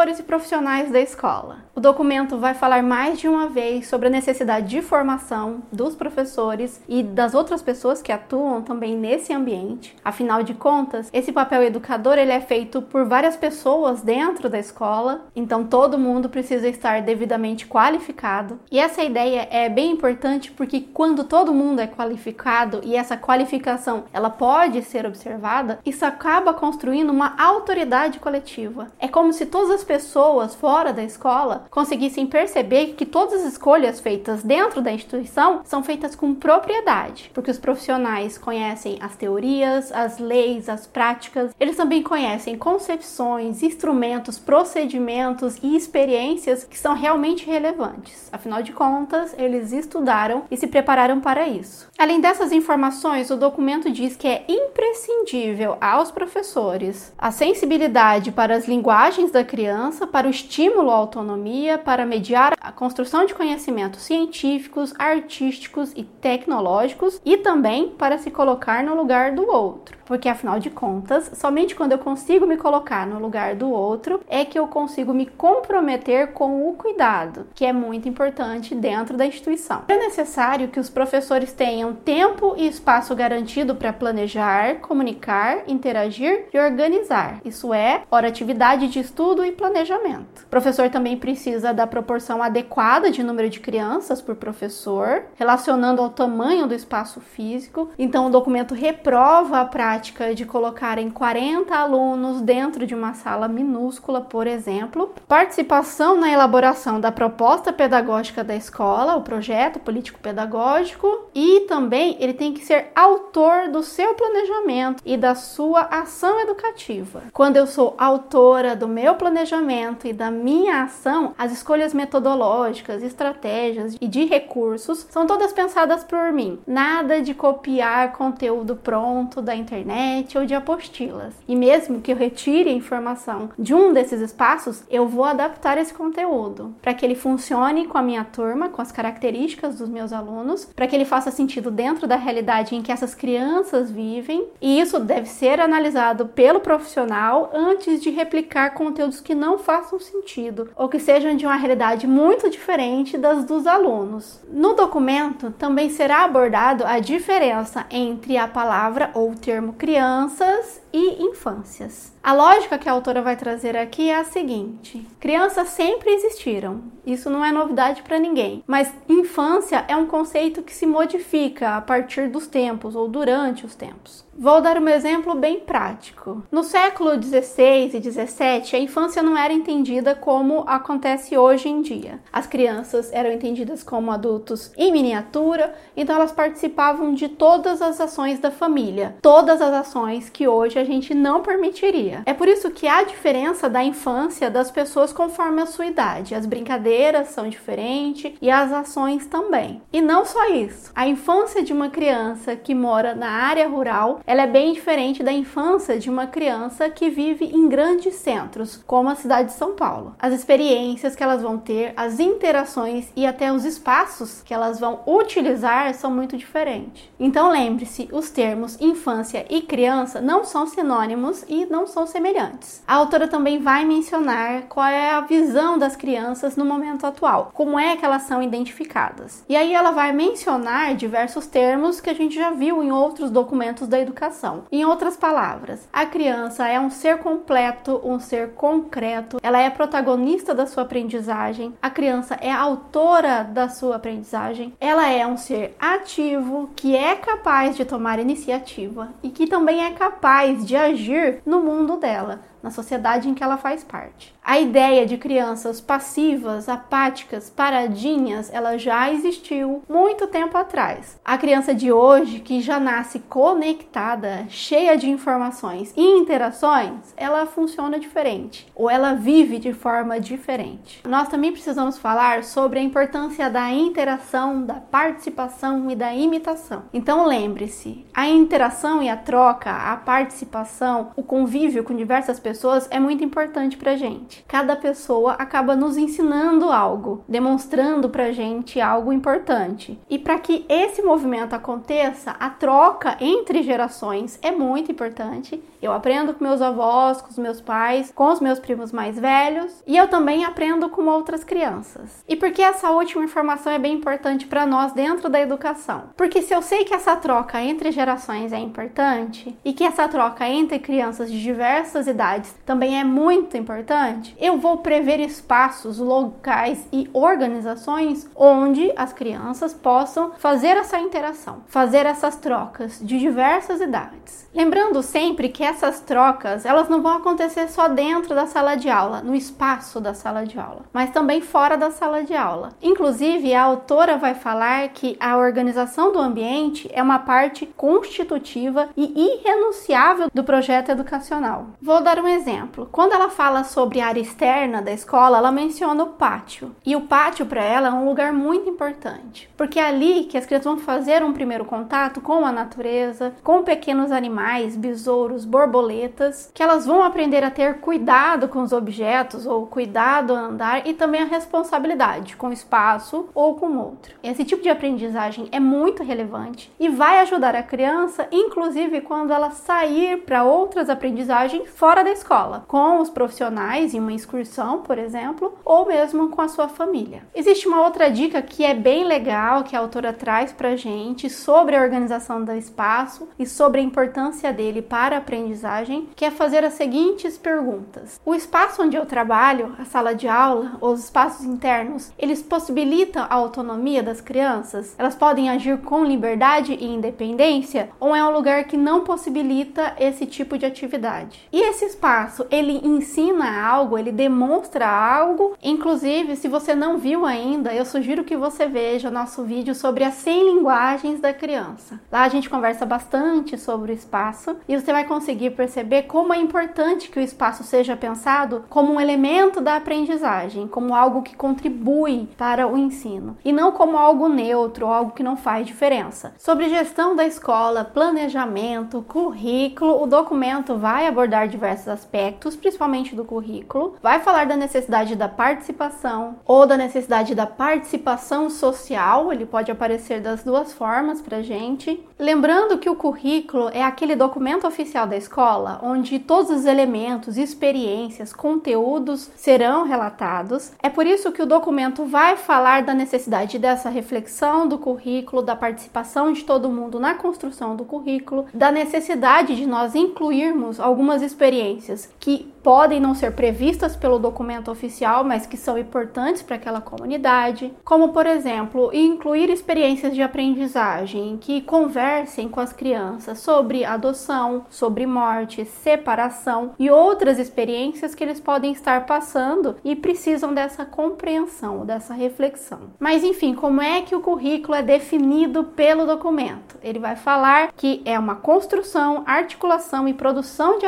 professores 0.00 0.18
e 0.18 0.22
profissionais 0.22 0.90
da 0.90 1.00
escola. 1.00 1.58
O 1.74 1.80
documento 1.80 2.38
vai 2.38 2.54
falar 2.54 2.82
mais 2.82 3.18
de 3.18 3.28
uma 3.28 3.48
vez 3.48 3.86
sobre 3.86 4.08
a 4.08 4.10
necessidade 4.10 4.68
de 4.68 4.82
formação 4.82 5.62
dos 5.70 5.94
professores 5.94 6.82
e 6.88 7.02
das 7.02 7.34
outras 7.34 7.62
pessoas 7.62 8.00
que 8.00 8.10
atuam 8.10 8.62
também 8.62 8.96
nesse 8.96 9.32
ambiente. 9.32 9.94
Afinal 10.04 10.42
de 10.42 10.54
contas, 10.54 11.10
esse 11.12 11.32
papel 11.32 11.62
educador 11.62 12.18
ele 12.18 12.32
é 12.32 12.40
feito 12.40 12.80
por 12.82 13.04
várias 13.04 13.36
pessoas 13.36 14.02
dentro 14.02 14.48
da 14.48 14.58
escola, 14.58 15.26
então 15.36 15.64
todo 15.64 15.98
mundo 15.98 16.28
precisa 16.28 16.68
estar 16.68 17.02
devidamente 17.02 17.66
qualificado. 17.66 18.58
E 18.70 18.78
essa 18.78 19.02
ideia 19.02 19.48
é 19.50 19.68
bem 19.68 19.92
importante 19.92 20.50
porque 20.50 20.80
quando 20.80 21.24
todo 21.24 21.52
mundo 21.52 21.80
é 21.80 21.86
qualificado 21.86 22.80
e 22.82 22.96
essa 22.96 23.16
qualificação 23.16 24.04
ela 24.12 24.30
pode 24.30 24.82
ser 24.82 25.04
observada, 25.06 25.78
isso 25.84 26.04
acaba 26.04 26.54
construindo 26.54 27.10
uma 27.10 27.34
autoridade 27.38 28.18
coletiva. 28.18 28.88
É 28.98 29.06
como 29.06 29.32
se 29.32 29.46
todas 29.46 29.70
as 29.70 29.84
pessoas 29.90 30.54
fora 30.54 30.92
da 30.92 31.02
escola 31.02 31.64
conseguissem 31.68 32.24
perceber 32.24 32.94
que 32.96 33.04
todas 33.04 33.40
as 33.40 33.54
escolhas 33.54 33.98
feitas 33.98 34.40
dentro 34.40 34.80
da 34.80 34.92
instituição 34.92 35.62
são 35.64 35.82
feitas 35.82 36.14
com 36.14 36.32
propriedade, 36.32 37.28
porque 37.34 37.50
os 37.50 37.58
profissionais 37.58 38.38
conhecem 38.38 38.98
as 39.00 39.16
teorias, 39.16 39.90
as 39.90 40.20
leis, 40.20 40.68
as 40.68 40.86
práticas, 40.86 41.52
eles 41.58 41.76
também 41.76 42.04
conhecem 42.04 42.56
concepções, 42.56 43.64
instrumentos, 43.64 44.38
procedimentos 44.38 45.58
e 45.60 45.74
experiências 45.74 46.62
que 46.62 46.78
são 46.78 46.94
realmente 46.94 47.44
relevantes. 47.44 48.28
Afinal 48.32 48.62
de 48.62 48.72
contas, 48.72 49.34
eles 49.36 49.72
estudaram 49.72 50.44
e 50.52 50.56
se 50.56 50.68
prepararam 50.68 51.20
para 51.20 51.48
isso. 51.48 51.88
Além 51.98 52.20
dessas 52.20 52.52
informações, 52.52 53.28
o 53.28 53.36
documento 53.36 53.90
diz 53.90 54.14
que 54.14 54.28
é 54.28 54.44
imprescindível 54.48 55.76
aos 55.80 56.12
professores 56.12 57.12
a 57.18 57.32
sensibilidade 57.32 58.30
para 58.30 58.54
as 58.54 58.68
linguagens 58.68 59.32
da 59.32 59.42
criança, 59.42 59.79
para 60.10 60.26
o 60.26 60.30
estímulo 60.30 60.90
à 60.90 60.94
autonomia, 60.94 61.78
para 61.78 62.06
mediar 62.06 62.54
a 62.60 62.72
construção 62.72 63.24
de 63.24 63.34
conhecimentos 63.34 64.02
científicos, 64.02 64.92
artísticos 64.98 65.92
e 65.96 66.02
tecnológicos 66.02 67.20
e 67.24 67.36
também 67.36 67.88
para 67.88 68.18
se 68.18 68.30
colocar 68.30 68.82
no 68.82 68.94
lugar 68.94 69.34
do 69.34 69.46
outro 69.48 69.99
porque 70.10 70.28
afinal 70.28 70.58
de 70.58 70.70
contas, 70.70 71.30
somente 71.34 71.76
quando 71.76 71.92
eu 71.92 71.98
consigo 71.98 72.44
me 72.44 72.56
colocar 72.56 73.06
no 73.06 73.20
lugar 73.20 73.54
do 73.54 73.70
outro 73.70 74.20
é 74.26 74.44
que 74.44 74.58
eu 74.58 74.66
consigo 74.66 75.14
me 75.14 75.24
comprometer 75.24 76.32
com 76.32 76.68
o 76.68 76.74
cuidado, 76.74 77.46
que 77.54 77.64
é 77.64 77.72
muito 77.72 78.08
importante 78.08 78.74
dentro 78.74 79.16
da 79.16 79.24
instituição. 79.24 79.84
É 79.86 79.96
necessário 79.96 80.66
que 80.66 80.80
os 80.80 80.90
professores 80.90 81.52
tenham 81.52 81.94
tempo 81.94 82.56
e 82.56 82.66
espaço 82.66 83.14
garantido 83.14 83.76
para 83.76 83.92
planejar, 83.92 84.80
comunicar, 84.80 85.58
interagir 85.68 86.46
e 86.52 86.58
organizar. 86.58 87.40
Isso 87.44 87.72
é, 87.72 88.02
atividade 88.26 88.88
de 88.88 88.98
estudo 88.98 89.44
e 89.44 89.52
planejamento. 89.52 90.42
O 90.42 90.46
professor 90.50 90.90
também 90.90 91.16
precisa 91.16 91.72
da 91.72 91.86
proporção 91.86 92.42
adequada 92.42 93.12
de 93.12 93.22
número 93.22 93.48
de 93.48 93.60
crianças 93.60 94.20
por 94.20 94.34
professor, 94.34 95.26
relacionando 95.36 96.02
ao 96.02 96.10
tamanho 96.10 96.66
do 96.66 96.74
espaço 96.74 97.20
físico. 97.20 97.90
Então 97.96 98.26
o 98.26 98.30
documento 98.30 98.74
reprova 98.74 99.60
a 99.60 99.64
prática 99.64 99.99
prática 100.00 100.34
de 100.34 100.46
colocarem 100.46 101.10
40 101.10 101.76
alunos 101.76 102.40
dentro 102.40 102.86
de 102.86 102.94
uma 102.94 103.12
sala 103.12 103.46
minúscula, 103.46 104.22
por 104.22 104.46
exemplo, 104.46 105.12
participação 105.28 106.16
na 106.18 106.30
elaboração 106.30 106.98
da 106.98 107.12
proposta 107.12 107.70
pedagógica 107.70 108.42
da 108.42 108.56
escola, 108.56 109.16
o 109.16 109.20
projeto 109.20 109.78
político-pedagógico, 109.78 111.28
e 111.34 111.66
também 111.68 112.16
ele 112.18 112.32
tem 112.32 112.54
que 112.54 112.64
ser 112.64 112.90
autor 112.94 113.68
do 113.68 113.82
seu 113.82 114.14
planejamento 114.14 115.02
e 115.04 115.18
da 115.18 115.34
sua 115.34 115.82
ação 115.82 116.40
educativa. 116.40 117.24
Quando 117.30 117.58
eu 117.58 117.66
sou 117.66 117.94
autora 117.98 118.74
do 118.74 118.88
meu 118.88 119.16
planejamento 119.16 120.06
e 120.06 120.14
da 120.14 120.30
minha 120.30 120.84
ação, 120.84 121.34
as 121.36 121.52
escolhas 121.52 121.92
metodológicas, 121.92 123.02
estratégias 123.02 123.96
e 124.00 124.08
de 124.08 124.24
recursos 124.24 125.06
são 125.10 125.26
todas 125.26 125.52
pensadas 125.52 126.02
por 126.04 126.32
mim. 126.32 126.58
Nada 126.66 127.20
de 127.20 127.34
copiar 127.34 128.12
conteúdo 128.12 128.76
pronto 128.76 129.42
da 129.42 129.54
internet 129.54 129.89
internet 129.90 130.38
ou 130.38 130.46
de 130.46 130.54
apostilas. 130.54 131.34
E 131.48 131.56
mesmo 131.56 132.00
que 132.00 132.12
eu 132.12 132.16
retire 132.16 132.70
a 132.70 132.72
informação 132.72 133.50
de 133.58 133.74
um 133.74 133.92
desses 133.92 134.20
espaços, 134.20 134.84
eu 134.88 135.06
vou 135.06 135.24
adaptar 135.24 135.78
esse 135.78 135.92
conteúdo 135.92 136.74
para 136.80 136.94
que 136.94 137.04
ele 137.04 137.14
funcione 137.14 137.86
com 137.86 137.98
a 137.98 138.02
minha 138.02 138.24
turma, 138.24 138.68
com 138.68 138.80
as 138.80 138.92
características 138.92 139.76
dos 139.76 139.88
meus 139.88 140.12
alunos, 140.12 140.64
para 140.64 140.86
que 140.86 140.94
ele 140.94 141.04
faça 141.04 141.30
sentido 141.30 141.70
dentro 141.70 142.06
da 142.06 142.16
realidade 142.16 142.74
em 142.74 142.82
que 142.82 142.92
essas 142.92 143.14
crianças 143.14 143.90
vivem. 143.90 144.46
E 144.60 144.80
isso 144.80 145.00
deve 145.00 145.26
ser 145.26 145.60
analisado 145.60 146.26
pelo 146.26 146.60
profissional 146.60 147.50
antes 147.52 148.00
de 148.00 148.10
replicar 148.10 148.74
conteúdos 148.74 149.20
que 149.20 149.34
não 149.34 149.58
façam 149.58 149.98
sentido 149.98 150.70
ou 150.76 150.88
que 150.88 150.98
sejam 150.98 151.36
de 151.36 151.46
uma 151.46 151.56
realidade 151.56 152.06
muito 152.06 152.48
diferente 152.48 153.18
das 153.18 153.44
dos 153.44 153.66
alunos. 153.66 154.40
No 154.48 154.74
documento 154.74 155.50
também 155.52 155.90
será 155.90 156.24
abordado 156.24 156.84
a 156.84 156.98
diferença 156.98 157.86
entre 157.90 158.36
a 158.36 158.46
palavra 158.46 159.10
ou 159.14 159.34
termo 159.34 159.72
crianças 159.80 160.79
e 160.92 161.22
infâncias. 161.22 162.12
A 162.22 162.32
lógica 162.32 162.78
que 162.78 162.88
a 162.88 162.92
autora 162.92 163.22
vai 163.22 163.36
trazer 163.36 163.76
aqui 163.76 164.10
é 164.10 164.16
a 164.16 164.24
seguinte: 164.24 165.06
crianças 165.18 165.68
sempre 165.68 166.10
existiram, 166.10 166.82
isso 167.06 167.30
não 167.30 167.44
é 167.44 167.50
novidade 167.50 168.02
para 168.02 168.18
ninguém, 168.18 168.62
mas 168.66 168.92
infância 169.08 169.84
é 169.88 169.96
um 169.96 170.06
conceito 170.06 170.62
que 170.62 170.74
se 170.74 170.86
modifica 170.86 171.76
a 171.76 171.80
partir 171.80 172.28
dos 172.28 172.46
tempos 172.46 172.94
ou 172.94 173.08
durante 173.08 173.64
os 173.64 173.74
tempos. 173.74 174.28
Vou 174.42 174.62
dar 174.62 174.78
um 174.78 174.88
exemplo 174.88 175.34
bem 175.34 175.60
prático. 175.60 176.42
No 176.50 176.64
século 176.64 177.16
16 177.16 177.92
e 177.92 178.00
17, 178.00 178.74
a 178.74 178.78
infância 178.78 179.22
não 179.22 179.36
era 179.36 179.52
entendida 179.52 180.14
como 180.14 180.64
acontece 180.66 181.36
hoje 181.36 181.68
em 181.68 181.82
dia. 181.82 182.20
As 182.32 182.46
crianças 182.46 183.12
eram 183.12 183.32
entendidas 183.32 183.82
como 183.82 184.10
adultos 184.10 184.72
em 184.78 184.92
miniatura, 184.92 185.74
então 185.94 186.16
elas 186.16 186.32
participavam 186.32 187.12
de 187.12 187.28
todas 187.28 187.82
as 187.82 188.00
ações 188.00 188.38
da 188.38 188.50
família, 188.50 189.16
todas 189.20 189.60
as 189.60 189.74
ações 189.74 190.30
que 190.30 190.48
hoje 190.48 190.78
a 190.80 190.84
gente 190.84 191.14
não 191.14 191.42
permitiria. 191.42 192.22
É 192.26 192.34
por 192.34 192.48
isso 192.48 192.70
que 192.70 192.88
há 192.88 193.02
diferença 193.02 193.68
da 193.68 193.82
infância 193.84 194.50
das 194.50 194.70
pessoas 194.70 195.12
conforme 195.12 195.62
a 195.62 195.66
sua 195.66 195.86
idade. 195.86 196.34
As 196.34 196.46
brincadeiras 196.46 197.28
são 197.28 197.48
diferentes 197.48 198.32
e 198.40 198.50
as 198.50 198.72
ações 198.72 199.26
também. 199.26 199.80
E 199.92 200.00
não 200.00 200.24
só 200.24 200.48
isso. 200.50 200.90
A 200.94 201.06
infância 201.06 201.62
de 201.62 201.72
uma 201.72 201.90
criança 201.90 202.56
que 202.56 202.74
mora 202.74 203.14
na 203.14 203.30
área 203.30 203.68
rural, 203.68 204.20
ela 204.26 204.42
é 204.42 204.46
bem 204.46 204.72
diferente 204.72 205.22
da 205.22 205.32
infância 205.32 205.98
de 205.98 206.10
uma 206.10 206.26
criança 206.26 206.88
que 206.88 207.10
vive 207.10 207.44
em 207.44 207.68
grandes 207.68 208.14
centros, 208.14 208.82
como 208.86 209.08
a 209.08 209.14
cidade 209.14 209.48
de 209.48 209.54
São 209.54 209.74
Paulo. 209.74 210.14
As 210.18 210.32
experiências 210.32 211.14
que 211.14 211.22
elas 211.22 211.42
vão 211.42 211.58
ter, 211.58 211.92
as 211.96 212.18
interações 212.18 213.08
e 213.14 213.26
até 213.26 213.52
os 213.52 213.64
espaços 213.64 214.42
que 214.42 214.54
elas 214.54 214.80
vão 214.80 215.00
utilizar 215.06 215.92
são 215.94 216.10
muito 216.10 216.36
diferentes. 216.36 217.08
Então 217.18 217.50
lembre-se, 217.50 218.08
os 218.12 218.30
termos 218.30 218.80
infância 218.80 219.44
e 219.48 219.62
criança 219.62 220.20
não 220.20 220.44
são 220.44 220.66
sinônimos 220.70 221.44
e 221.48 221.66
não 221.66 221.86
são 221.86 222.06
semelhantes. 222.06 222.82
A 222.86 222.94
autora 222.94 223.28
também 223.28 223.60
vai 223.60 223.84
mencionar 223.84 224.62
qual 224.68 224.86
é 224.86 225.10
a 225.10 225.20
visão 225.20 225.78
das 225.78 225.96
crianças 225.96 226.56
no 226.56 226.64
momento 226.64 227.06
atual, 227.06 227.50
como 227.54 227.78
é 227.78 227.96
que 227.96 228.04
elas 228.04 228.22
são 228.22 228.42
identificadas. 228.42 229.44
E 229.48 229.56
aí 229.56 229.74
ela 229.74 229.90
vai 229.90 230.12
mencionar 230.12 230.94
diversos 230.94 231.46
termos 231.46 232.00
que 232.00 232.10
a 232.10 232.14
gente 232.14 232.34
já 232.34 232.50
viu 232.50 232.82
em 232.82 232.90
outros 232.90 233.30
documentos 233.30 233.88
da 233.88 234.00
educação. 234.00 234.64
Em 234.70 234.84
outras 234.84 235.16
palavras, 235.16 235.88
a 235.92 236.06
criança 236.06 236.66
é 236.66 236.78
um 236.78 236.90
ser 236.90 237.18
completo, 237.18 238.00
um 238.04 238.18
ser 238.18 238.54
concreto, 238.54 239.38
ela 239.42 239.58
é 239.60 239.70
protagonista 239.70 240.54
da 240.54 240.66
sua 240.66 240.82
aprendizagem, 240.82 241.74
a 241.80 241.90
criança 241.90 242.34
é 242.40 242.50
autora 242.50 243.42
da 243.42 243.68
sua 243.68 243.96
aprendizagem, 243.96 244.72
ela 244.80 245.08
é 245.08 245.26
um 245.26 245.36
ser 245.36 245.76
ativo 245.78 246.70
que 246.76 246.96
é 246.96 247.14
capaz 247.16 247.76
de 247.76 247.84
tomar 247.84 248.18
iniciativa 248.18 249.08
e 249.22 249.30
que 249.30 249.46
também 249.46 249.84
é 249.84 249.90
capaz 249.90 250.59
de 250.64 250.76
agir 250.76 251.42
no 251.44 251.60
mundo 251.60 251.96
dela 251.96 252.40
na 252.62 252.70
sociedade 252.70 253.28
em 253.28 253.34
que 253.34 253.42
ela 253.42 253.56
faz 253.56 253.82
parte. 253.82 254.34
A 254.42 254.58
ideia 254.58 255.06
de 255.06 255.16
crianças 255.16 255.80
passivas, 255.80 256.68
apáticas, 256.68 257.48
paradinhas, 257.48 258.52
ela 258.52 258.76
já 258.76 259.12
existiu 259.12 259.82
muito 259.88 260.26
tempo 260.26 260.56
atrás. 260.56 261.18
A 261.24 261.38
criança 261.38 261.74
de 261.74 261.92
hoje, 261.92 262.40
que 262.40 262.60
já 262.60 262.80
nasce 262.80 263.20
conectada, 263.20 264.46
cheia 264.48 264.96
de 264.96 265.08
informações 265.08 265.92
e 265.96 266.02
interações, 266.02 267.14
ela 267.16 267.46
funciona 267.46 267.98
diferente, 267.98 268.66
ou 268.74 268.90
ela 268.90 269.14
vive 269.14 269.58
de 269.58 269.72
forma 269.72 270.18
diferente. 270.18 271.02
Nós 271.06 271.28
também 271.28 271.52
precisamos 271.52 271.98
falar 271.98 272.42
sobre 272.42 272.78
a 272.78 272.82
importância 272.82 273.48
da 273.48 273.70
interação, 273.70 274.62
da 274.62 274.74
participação 274.74 275.90
e 275.90 275.94
da 275.94 276.14
imitação. 276.14 276.82
Então 276.92 277.26
lembre-se, 277.26 278.04
a 278.12 278.26
interação 278.26 279.02
e 279.02 279.08
a 279.08 279.16
troca, 279.16 279.70
a 279.70 279.96
participação, 279.96 281.12
o 281.14 281.22
convívio 281.22 281.84
com 281.84 281.94
diversas 281.94 282.40
pessoas 282.40 282.49
é 282.90 282.98
muito 282.98 283.24
importante 283.24 283.76
pra 283.76 283.96
gente. 283.96 284.44
Cada 284.46 284.76
pessoa 284.76 285.32
acaba 285.32 285.76
nos 285.76 285.96
ensinando 285.96 286.70
algo, 286.70 287.24
demonstrando 287.28 288.08
pra 288.08 288.32
gente 288.32 288.80
algo 288.80 289.12
importante. 289.12 289.98
E 290.08 290.18
para 290.18 290.38
que 290.38 290.64
esse 290.68 291.02
movimento 291.02 291.54
aconteça, 291.54 292.32
a 292.38 292.50
troca 292.50 293.16
entre 293.20 293.62
gerações 293.62 294.38
é 294.42 294.50
muito 294.50 294.90
importante. 294.90 295.62
Eu 295.82 295.92
aprendo 295.92 296.34
com 296.34 296.44
meus 296.44 296.60
avós, 296.60 297.20
com 297.20 297.30
os 297.30 297.38
meus 297.38 297.60
pais, 297.60 298.12
com 298.14 298.30
os 298.30 298.40
meus 298.40 298.58
primos 298.58 298.92
mais 298.92 299.18
velhos 299.18 299.82
e 299.86 299.96
eu 299.96 300.08
também 300.08 300.44
aprendo 300.44 300.88
com 300.88 301.06
outras 301.06 301.42
crianças. 301.42 302.22
E 302.28 302.36
por 302.36 302.50
que 302.50 302.62
essa 302.62 302.90
última 302.90 303.24
informação 303.24 303.72
é 303.72 303.78
bem 303.78 303.94
importante 303.94 304.46
para 304.46 304.66
nós 304.66 304.92
dentro 304.92 305.28
da 305.28 305.40
educação? 305.40 306.10
Porque 306.16 306.42
se 306.42 306.54
eu 306.54 306.62
sei 306.62 306.84
que 306.84 306.94
essa 306.94 307.16
troca 307.16 307.62
entre 307.62 307.90
gerações 307.90 308.52
é 308.52 308.58
importante 308.58 309.56
e 309.64 309.72
que 309.72 309.84
essa 309.84 310.08
troca 310.08 310.48
entre 310.48 310.78
crianças 310.78 311.30
de 311.30 311.40
diversas 311.42 312.06
idades 312.06 312.39
também 312.64 312.98
é 312.98 313.04
muito 313.04 313.56
importante. 313.56 314.36
Eu 314.38 314.58
vou 314.58 314.78
prever 314.78 315.20
espaços, 315.20 315.98
locais 315.98 316.86
e 316.92 317.08
organizações 317.12 318.28
onde 318.34 318.92
as 318.96 319.12
crianças 319.12 319.72
possam 319.72 320.32
fazer 320.38 320.76
essa 320.76 320.98
interação, 320.98 321.62
fazer 321.66 322.06
essas 322.06 322.36
trocas 322.36 322.98
de 323.00 323.18
diversas 323.18 323.80
idades. 323.80 324.48
Lembrando 324.52 325.00
sempre 325.02 325.48
que 325.48 325.62
essas 325.62 326.00
trocas, 326.00 326.64
elas 326.64 326.88
não 326.88 327.00
vão 327.00 327.18
acontecer 327.18 327.68
só 327.68 327.88
dentro 327.88 328.34
da 328.34 328.46
sala 328.46 328.74
de 328.74 328.90
aula, 328.90 329.20
no 329.22 329.34
espaço 329.34 330.00
da 330.00 330.12
sala 330.12 330.44
de 330.44 330.58
aula, 330.58 330.82
mas 330.92 331.10
também 331.10 331.40
fora 331.40 331.76
da 331.76 331.90
sala 331.90 332.24
de 332.24 332.34
aula. 332.34 332.70
Inclusive, 332.82 333.54
a 333.54 333.62
autora 333.62 334.16
vai 334.16 334.34
falar 334.34 334.88
que 334.88 335.16
a 335.20 335.36
organização 335.36 336.12
do 336.12 336.18
ambiente 336.18 336.90
é 336.92 337.02
uma 337.02 337.20
parte 337.20 337.64
constitutiva 337.64 338.88
e 338.96 339.38
irrenunciável 339.40 340.28
do 340.32 340.42
projeto 340.42 340.90
educacional. 340.90 341.66
Vou 341.80 342.02
dar 342.02 342.18
um 342.18 342.26
exemplo. 342.30 342.88
Quando 342.90 343.12
ela 343.12 343.28
fala 343.28 343.64
sobre 343.64 344.00
a 344.00 344.06
área 344.06 344.20
externa 344.20 344.80
da 344.80 344.92
escola, 344.92 345.38
ela 345.38 345.52
menciona 345.52 346.02
o 346.02 346.08
pátio. 346.08 346.74
E 346.84 346.96
o 346.96 347.02
pátio 347.02 347.46
para 347.46 347.62
ela 347.62 347.88
é 347.88 347.92
um 347.92 348.04
lugar 348.04 348.32
muito 348.32 348.68
importante, 348.68 349.50
porque 349.56 349.78
é 349.78 349.86
ali 349.86 350.24
que 350.24 350.38
as 350.38 350.46
crianças 350.46 350.72
vão 350.72 350.78
fazer 350.78 351.22
um 351.22 351.32
primeiro 351.32 351.64
contato 351.64 352.20
com 352.20 352.44
a 352.44 352.52
natureza, 352.52 353.34
com 353.42 353.62
pequenos 353.62 354.12
animais, 354.12 354.76
besouros, 354.76 355.44
borboletas, 355.44 356.50
que 356.54 356.62
elas 356.62 356.86
vão 356.86 357.02
aprender 357.02 357.44
a 357.44 357.50
ter 357.50 357.78
cuidado 357.80 358.48
com 358.48 358.62
os 358.62 358.72
objetos 358.72 359.46
ou 359.46 359.66
cuidado 359.66 360.34
a 360.34 360.40
andar 360.40 360.86
e 360.86 360.94
também 360.94 361.22
a 361.22 361.26
responsabilidade 361.26 362.36
com 362.36 362.48
o 362.48 362.52
espaço 362.52 363.28
ou 363.34 363.54
com 363.54 363.66
o 363.66 363.78
outro. 363.78 364.14
Esse 364.22 364.44
tipo 364.44 364.62
de 364.62 364.68
aprendizagem 364.68 365.48
é 365.52 365.60
muito 365.60 366.02
relevante 366.02 366.72
e 366.78 366.88
vai 366.88 367.20
ajudar 367.20 367.54
a 367.54 367.62
criança, 367.62 368.28
inclusive 368.30 369.00
quando 369.00 369.32
ela 369.32 369.50
sair 369.50 370.18
para 370.18 370.44
outras 370.44 370.88
aprendizagens 370.88 371.68
fora 371.68 372.02
da 372.02 372.10
escola, 372.10 372.19
com 372.66 373.00
os 373.00 373.10
profissionais 373.10 373.94
em 373.94 374.00
uma 374.00 374.12
excursão, 374.12 374.82
por 374.82 374.98
exemplo, 374.98 375.54
ou 375.64 375.86
mesmo 375.86 376.28
com 376.28 376.40
a 376.40 376.48
sua 376.48 376.68
família. 376.68 377.22
Existe 377.34 377.66
uma 377.66 377.82
outra 377.82 378.10
dica 378.10 378.40
que 378.42 378.64
é 378.64 378.74
bem 378.74 379.04
legal 379.04 379.64
que 379.64 379.74
a 379.74 379.78
autora 379.78 380.12
traz 380.12 380.52
pra 380.52 380.76
gente 380.76 381.28
sobre 381.28 381.76
a 381.76 381.82
organização 381.82 382.44
do 382.44 382.52
espaço 382.52 383.28
e 383.38 383.46
sobre 383.46 383.80
a 383.80 383.84
importância 383.84 384.52
dele 384.52 384.82
para 384.82 385.16
a 385.16 385.18
aprendizagem, 385.18 386.08
que 386.14 386.24
é 386.24 386.30
fazer 386.30 386.64
as 386.64 386.74
seguintes 386.74 387.36
perguntas. 387.38 388.20
O 388.24 388.34
espaço 388.34 388.82
onde 388.82 388.96
eu 388.96 389.06
trabalho, 389.06 389.74
a 389.78 389.84
sala 389.84 390.14
de 390.14 390.28
aula, 390.28 390.78
os 390.80 391.04
espaços 391.04 391.44
internos, 391.44 392.12
eles 392.18 392.42
possibilitam 392.42 393.26
a 393.28 393.34
autonomia 393.34 394.02
das 394.02 394.20
crianças? 394.20 394.94
Elas 394.98 395.14
podem 395.14 395.50
agir 395.50 395.78
com 395.78 396.04
liberdade 396.04 396.72
e 396.72 396.86
independência 396.86 397.90
ou 397.98 398.14
é 398.14 398.24
um 398.24 398.30
lugar 398.30 398.64
que 398.64 398.76
não 398.76 399.04
possibilita 399.04 399.94
esse 399.98 400.26
tipo 400.26 400.56
de 400.58 400.66
atividade? 400.66 401.48
E 401.52 401.60
esse 401.60 401.84
espaço, 401.84 402.09
ele 402.50 402.80
ensina 402.84 403.64
algo, 403.64 403.96
ele 403.96 404.12
demonstra 404.12 404.88
algo, 404.88 405.56
inclusive 405.62 406.36
se 406.36 406.48
você 406.48 406.74
não 406.74 406.98
viu 406.98 407.24
ainda, 407.24 407.72
eu 407.72 407.84
sugiro 407.84 408.24
que 408.24 408.36
você 408.36 408.66
veja 408.66 409.10
nosso 409.10 409.42
vídeo 409.44 409.74
sobre 409.74 410.04
as 410.04 410.14
100 410.14 410.54
linguagens 410.54 411.20
da 411.20 411.32
criança. 411.32 412.00
Lá 412.10 412.22
a 412.22 412.28
gente 412.28 412.50
conversa 412.50 412.84
bastante 412.84 413.56
sobre 413.56 413.92
o 413.92 413.94
espaço 413.94 414.56
e 414.68 414.78
você 414.78 414.92
vai 414.92 415.04
conseguir 415.04 415.50
perceber 415.50 416.02
como 416.02 416.32
é 416.32 416.38
importante 416.38 417.10
que 417.10 417.18
o 417.18 417.22
espaço 417.22 417.64
seja 417.64 417.96
pensado 417.96 418.64
como 418.68 418.92
um 418.92 419.00
elemento 419.00 419.60
da 419.60 419.76
aprendizagem, 419.76 420.66
como 420.68 420.94
algo 420.94 421.22
que 421.22 421.36
contribui 421.36 422.28
para 422.36 422.66
o 422.66 422.76
ensino 422.76 423.36
e 423.44 423.52
não 423.52 423.72
como 423.72 423.96
algo 423.96 424.28
neutro 424.28 424.90
algo 424.90 425.12
que 425.12 425.22
não 425.22 425.36
faz 425.36 425.66
diferença. 425.66 426.34
Sobre 426.38 426.68
gestão 426.68 427.14
da 427.14 427.26
escola, 427.26 427.84
planejamento, 427.84 429.04
currículo, 429.06 430.02
o 430.02 430.06
documento 430.06 430.76
vai 430.76 431.06
abordar 431.06 431.48
diversos 431.48 431.99
aspectos, 432.00 432.56
principalmente 432.56 433.14
do 433.14 433.24
currículo, 433.24 433.96
vai 434.02 434.20
falar 434.20 434.46
da 434.46 434.56
necessidade 434.56 435.14
da 435.14 435.28
participação 435.28 436.36
ou 436.46 436.66
da 436.66 436.76
necessidade 436.76 437.34
da 437.34 437.46
participação 437.46 438.48
social, 438.48 439.32
ele 439.32 439.44
pode 439.44 439.70
aparecer 439.70 440.20
das 440.20 440.42
duas 440.42 440.72
formas 440.72 441.20
para 441.20 441.42
gente. 441.42 442.02
Lembrando 442.18 442.78
que 442.78 442.88
o 442.88 442.96
currículo 442.96 443.68
é 443.72 443.82
aquele 443.82 444.16
documento 444.16 444.66
oficial 444.66 445.06
da 445.06 445.16
escola 445.16 445.80
onde 445.82 446.18
todos 446.18 446.50
os 446.50 446.64
elementos, 446.64 447.36
experiências, 447.36 448.32
conteúdos 448.32 449.30
serão 449.36 449.84
relatados. 449.84 450.72
É 450.82 450.88
por 450.88 451.06
isso 451.06 451.32
que 451.32 451.42
o 451.42 451.46
documento 451.46 452.04
vai 452.04 452.36
falar 452.36 452.82
da 452.82 452.94
necessidade 452.94 453.58
dessa 453.58 453.90
reflexão 453.90 454.66
do 454.66 454.78
currículo, 454.78 455.42
da 455.42 455.56
participação 455.56 456.32
de 456.32 456.44
todo 456.44 456.70
mundo 456.70 456.98
na 456.98 457.14
construção 457.14 457.76
do 457.76 457.84
currículo, 457.84 458.46
da 458.54 458.72
necessidade 458.72 459.54
de 459.54 459.66
nós 459.66 459.94
incluirmos 459.94 460.80
algumas 460.80 461.22
experiências 461.22 461.79
que 462.18 462.50
podem 462.62 463.00
não 463.00 463.14
ser 463.14 463.32
previstas 463.32 463.96
pelo 463.96 464.18
documento 464.18 464.70
oficial, 464.70 465.24
mas 465.24 465.46
que 465.46 465.56
são 465.56 465.78
importantes 465.78 466.42
para 466.42 466.56
aquela 466.56 466.80
comunidade, 466.80 467.72
como 467.84 468.10
por 468.10 468.26
exemplo, 468.26 468.90
incluir 468.92 469.50
experiências 469.50 470.14
de 470.14 470.22
aprendizagem 470.22 471.38
que 471.38 471.60
conversem 471.62 472.48
com 472.48 472.60
as 472.60 472.72
crianças 472.72 473.38
sobre 473.38 473.84
adoção, 473.84 474.66
sobre 474.68 475.06
morte, 475.06 475.64
separação 475.64 476.72
e 476.78 476.90
outras 476.90 477.38
experiências 477.38 478.14
que 478.14 478.22
eles 478.22 478.40
podem 478.40 478.72
estar 478.72 479.06
passando 479.06 479.76
e 479.84 479.96
precisam 479.96 480.52
dessa 480.52 480.84
compreensão, 480.84 481.86
dessa 481.86 482.14
reflexão. 482.14 482.80
Mas 482.98 483.24
enfim, 483.24 483.54
como 483.54 483.80
é 483.80 484.02
que 484.02 484.14
o 484.14 484.20
currículo 484.20 484.74
é 484.74 484.82
definido 484.82 485.64
pelo 485.64 486.06
documento? 486.06 486.76
Ele 486.82 486.98
vai 486.98 487.16
falar 487.16 487.72
que 487.72 488.02
é 488.04 488.18
uma 488.18 488.36
construção, 488.36 489.22
articulação 489.26 490.08
e 490.08 490.14
produção 490.14 490.78
de 490.78 490.86